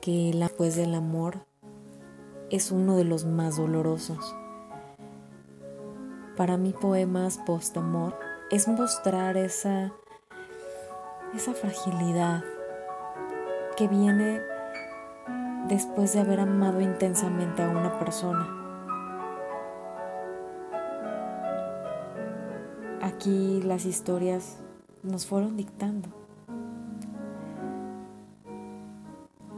[0.00, 1.46] que la pues del amor
[2.52, 4.36] es uno de los más dolorosos.
[6.36, 8.14] Para mí poemas post-amor
[8.50, 9.90] es mostrar esa
[11.34, 12.44] esa fragilidad
[13.74, 14.42] que viene
[15.66, 18.46] después de haber amado intensamente a una persona.
[23.00, 24.58] Aquí las historias
[25.02, 26.10] nos fueron dictando.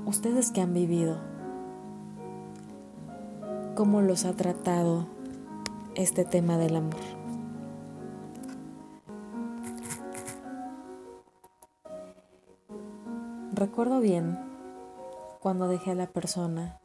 [0.07, 1.34] Ustedes que han vivido,
[3.75, 5.09] ¿cómo los ha tratado
[5.97, 7.01] este tema del amor?
[13.53, 14.39] Recuerdo bien
[15.41, 16.81] cuando dejé a la persona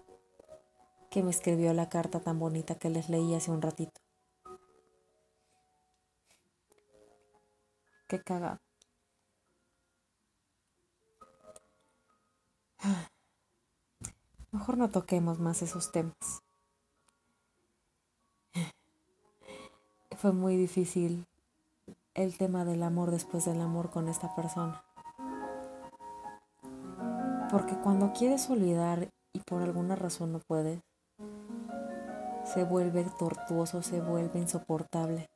[1.12, 4.00] que me escribió la carta tan bonita que les leí hace un ratito.
[8.08, 8.60] Qué cagado.
[14.52, 16.49] Mejor no toquemos más esos temas.
[20.20, 21.26] Fue muy difícil
[22.14, 24.84] el tema del amor después del amor con esta persona.
[27.50, 30.82] Porque cuando quieres olvidar y por alguna razón no puedes,
[32.44, 35.30] se vuelve tortuoso, se vuelve insoportable.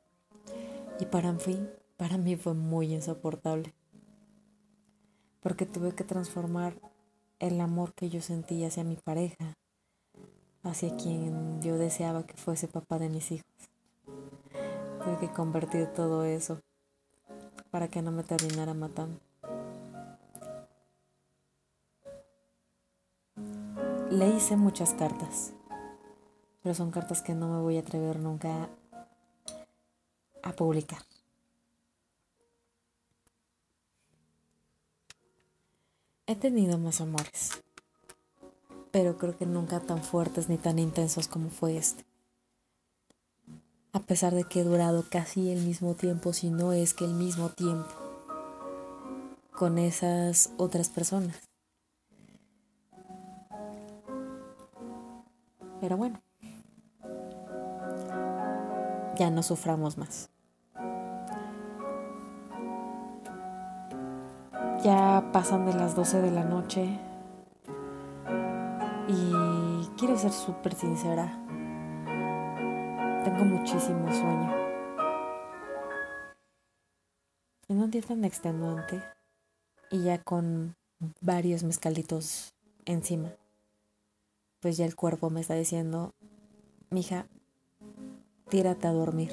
[1.00, 1.66] Y para mí,
[1.96, 3.72] para mí fue muy insoportable.
[5.40, 6.78] Porque tuve que transformar
[7.38, 9.54] el amor que yo sentía hacia mi pareja,
[10.62, 13.73] hacia quien yo deseaba que fuese papá de mis hijos.
[15.04, 16.62] Tuve que convertir todo eso
[17.70, 19.20] para que no me terminara matando.
[24.10, 25.52] Le hice muchas cartas,
[26.62, 28.70] pero son cartas que no me voy a atrever nunca
[30.42, 31.02] a publicar.
[36.26, 37.62] He tenido más amores,
[38.90, 42.06] pero creo que nunca tan fuertes ni tan intensos como fue este
[43.94, 47.14] a pesar de que he durado casi el mismo tiempo, si no es que el
[47.14, 47.88] mismo tiempo,
[49.56, 51.36] con esas otras personas.
[55.80, 56.20] Pero bueno,
[59.16, 60.28] ya no suframos más.
[64.82, 66.98] Ya pasan de las 12 de la noche
[69.06, 71.38] y quiero ser súper sincera.
[73.24, 74.54] Tengo muchísimo sueño.
[77.68, 79.02] En un día tan extenuante
[79.90, 80.76] y ya con
[81.22, 82.52] varios mezcalitos
[82.84, 83.30] encima,
[84.60, 86.12] pues ya el cuerpo me está diciendo,
[86.90, 87.26] mija,
[88.50, 89.32] tírate a dormir,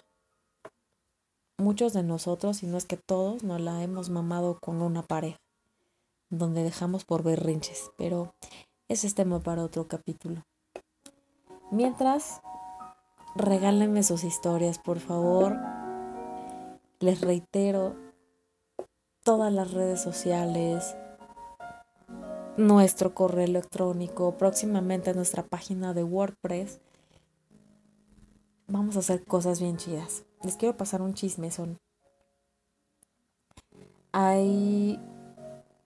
[1.57, 5.39] Muchos de nosotros, y no es que todos, nos la hemos mamado con una pareja,
[6.28, 8.35] donde dejamos por berrinches, pero
[8.89, 10.43] ese es tema para otro capítulo.
[11.70, 12.43] Mientras,
[13.37, 15.57] regálenme sus historias, por favor.
[17.01, 17.97] Les reitero,
[19.22, 20.95] todas las redes sociales,
[22.57, 26.81] nuestro correo electrónico, próximamente nuestra página de WordPress.
[28.67, 30.25] Vamos a hacer cosas bien chidas.
[30.43, 31.79] Les quiero pasar un chisme, son.
[34.13, 35.01] Hay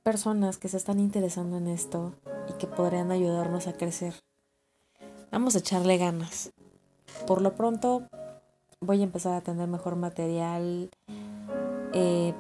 [0.03, 2.14] personas que se están interesando en esto
[2.49, 4.14] y que podrían ayudarnos a crecer.
[5.31, 6.53] Vamos a echarle ganas.
[7.27, 8.09] Por lo pronto
[8.81, 10.91] voy a empezar a tener mejor material
[11.93, 12.35] eh,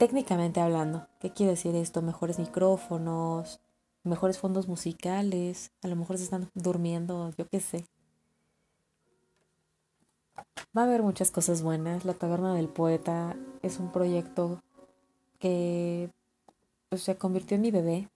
[0.00, 1.06] técnicamente hablando.
[1.20, 2.00] ¿Qué quiere decir esto?
[2.00, 3.60] Mejores micrófonos,
[4.02, 7.84] mejores fondos musicales, a lo mejor se están durmiendo, yo qué sé.
[10.74, 12.06] Va a haber muchas cosas buenas.
[12.06, 14.62] La Taberna del Poeta es un proyecto
[15.38, 16.08] que
[16.88, 18.08] pues, se convirtió en mi bebé.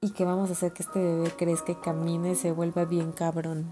[0.00, 3.12] Y que vamos a hacer que este bebé crezca y camine y se vuelva bien
[3.12, 3.70] cabrón.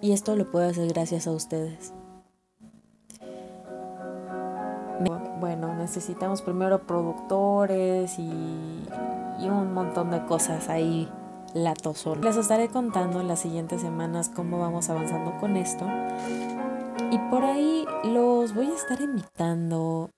[0.00, 1.92] Y esto lo puedo hacer gracias a ustedes.
[5.42, 8.22] Bueno, necesitamos primero productores y,
[9.40, 11.08] un montón de cosas ahí
[11.52, 12.14] latoso.
[12.14, 15.84] Les estaré contando en las siguientes semanas cómo vamos avanzando con esto.
[17.10, 20.10] Y por ahí los voy a estar invitando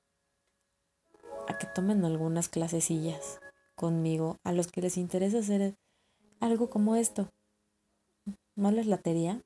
[1.49, 3.41] a que tomen algunas clasecillas
[3.77, 5.75] conmigo, a los que les interesa hacer
[6.39, 7.31] algo como esto.
[8.57, 9.41] ¿No les latería?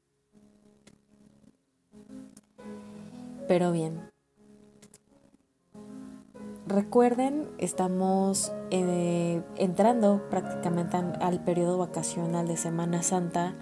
[3.47, 4.11] Pero bien,
[6.69, 13.55] Recuerden, estamos eh, entrando prácticamente al periodo vacacional de Semana Santa.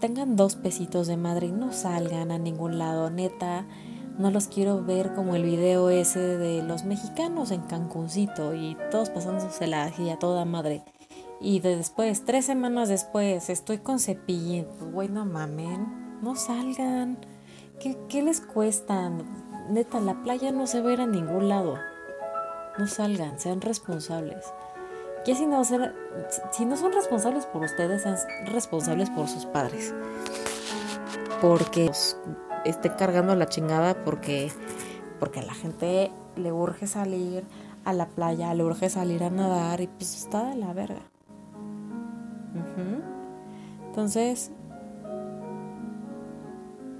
[0.00, 3.66] Tengan dos pesitos de madre y no salgan a ningún lado, neta.
[4.16, 9.10] No los quiero ver como el video ese de los mexicanos en Cancuncito y todos
[9.10, 10.82] pasándose la a toda madre.
[11.42, 14.64] Y después, tres semanas después, estoy con cepillín.
[14.78, 17.18] Pues, güey, no mamen, no salgan.
[17.80, 19.43] ¿Qué, ¿Qué les cuestan?
[19.68, 21.78] Neta, la playa no se va a ir a ningún lado.
[22.78, 24.52] No salgan, sean responsables.
[25.26, 25.94] Ya si no, ser,
[26.66, 29.94] no son responsables por ustedes, sean responsables por sus padres.
[31.40, 31.90] Porque
[32.64, 34.50] esté cargando la chingada porque,
[35.18, 37.44] porque a la gente le urge salir
[37.84, 41.02] a la playa, le urge salir a nadar y pues está de la verga.
[43.86, 44.50] Entonces,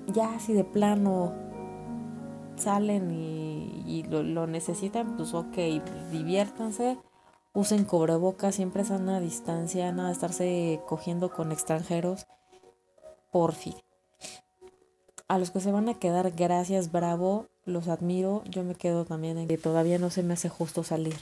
[0.06, 1.32] ya si de plano
[2.56, 5.56] salen y, lo, necesitan, pues ok,
[6.10, 6.98] diviértanse,
[7.52, 12.26] usen cubrebocas, siempre están a distancia, nada estarse cogiendo con extranjeros.
[13.32, 13.74] porfi.
[15.26, 18.42] A los que se van a quedar, gracias, bravo, los admiro.
[18.44, 21.16] Yo me quedo también en que todavía no se me hace justo salir.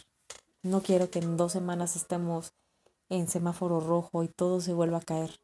[0.62, 2.53] No quiero que en dos semanas estemos
[3.09, 5.41] en semáforo rojo y todo se vuelva a caer.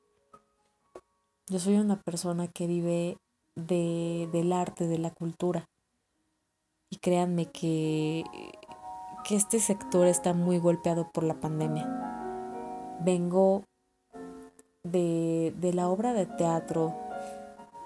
[1.48, 3.18] Yo soy una persona que vive
[3.54, 5.68] de, del arte, de la cultura.
[6.90, 8.24] Y créanme que,
[9.24, 11.86] que este sector está muy golpeado por la pandemia.
[13.00, 13.64] Vengo
[14.82, 16.94] de, de la obra de teatro,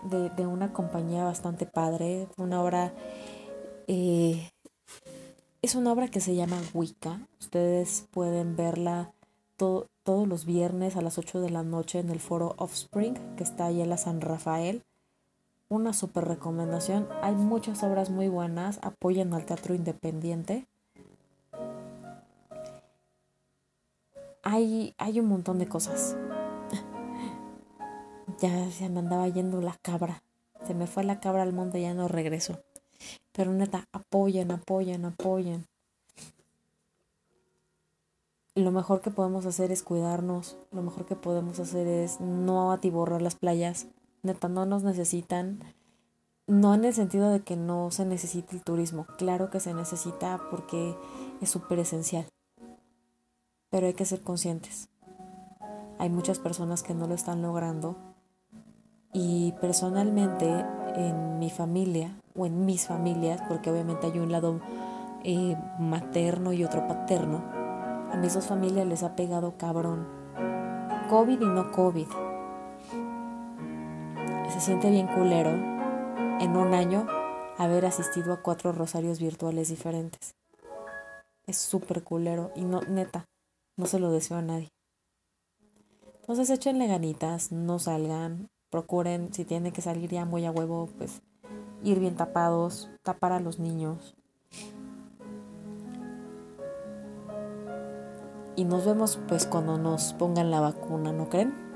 [0.04, 2.92] de, de, una compañía bastante padre, una obra...
[3.88, 4.48] Eh,
[5.62, 7.20] es una obra que se llama Wicca.
[7.38, 9.12] Ustedes pueden verla
[9.56, 13.66] todos los viernes a las 8 de la noche en el foro Offspring, que está
[13.66, 14.82] ahí en la San Rafael.
[15.72, 17.08] Una super recomendación.
[17.22, 18.78] Hay muchas obras muy buenas.
[18.82, 20.66] Apoyen al teatro independiente.
[24.42, 26.14] Hay, hay un montón de cosas.
[28.38, 30.22] ya se me andaba yendo la cabra.
[30.66, 32.60] Se me fue la cabra al mundo y ya no regresó.
[33.32, 35.66] Pero neta, apoyen, apoyen, apoyen
[38.54, 43.22] lo mejor que podemos hacer es cuidarnos, lo mejor que podemos hacer es no atiborrar
[43.22, 43.86] las playas,
[44.22, 45.60] neta, no nos necesitan,
[46.46, 50.40] no en el sentido de que no se necesite el turismo, claro que se necesita
[50.50, 50.96] porque
[51.40, 52.26] es súper esencial,
[53.70, 54.88] pero hay que ser conscientes.
[55.98, 57.96] Hay muchas personas que no lo están logrando
[59.12, 60.48] y personalmente
[60.96, 64.60] en mi familia o en mis familias, porque obviamente hay un lado
[65.22, 67.42] eh, materno y otro paterno,
[68.12, 70.06] a mis dos familias les ha pegado cabrón.
[71.08, 72.31] COVID y no COVID.
[74.52, 75.50] Se siente bien culero
[76.40, 77.06] en un año
[77.56, 80.34] haber asistido a cuatro rosarios virtuales diferentes.
[81.46, 83.24] Es súper culero y no, neta,
[83.78, 84.68] no se lo deseo a nadie.
[86.20, 91.22] Entonces échenle ganitas, no salgan, procuren, si tienen que salir ya muy a huevo, pues
[91.82, 94.14] ir bien tapados, tapar a los niños,
[98.54, 101.71] Y nos vemos pues cuando nos pongan la vacuna, ¿no creen?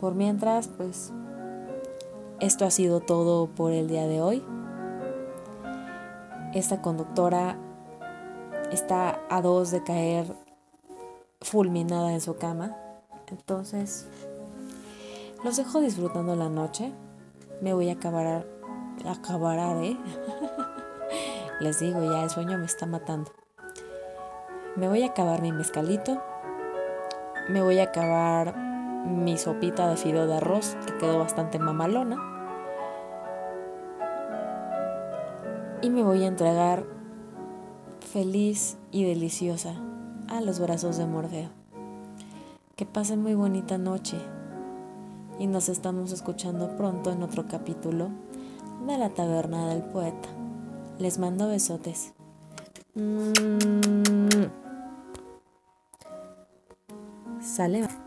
[0.00, 1.12] Por mientras, pues
[2.40, 4.44] esto ha sido todo por el día de hoy.
[6.52, 7.56] Esta conductora
[8.70, 10.34] está a dos de caer
[11.40, 12.76] fulminada en su cama.
[13.28, 14.06] Entonces,
[15.42, 16.92] los dejo disfrutando la noche.
[17.62, 18.46] Me voy a acabar,
[19.08, 19.96] acabar, ¿eh?
[21.60, 23.32] Les digo, ya el sueño me está matando.
[24.76, 26.22] Me voy a acabar mi mezcalito.
[27.48, 28.65] Me voy a acabar
[29.06, 32.16] mi sopita de fideo de arroz, que quedó bastante mamalona.
[35.82, 36.84] Y me voy a entregar
[38.00, 39.74] feliz y deliciosa
[40.28, 41.50] a los brazos de Morfeo.
[42.74, 44.18] Que pasen muy bonita noche
[45.38, 48.08] y nos estamos escuchando pronto en otro capítulo
[48.86, 50.28] de la taberna del poeta.
[50.98, 52.12] Les mando besotes.
[52.94, 53.32] Mm.
[57.40, 58.05] Sale.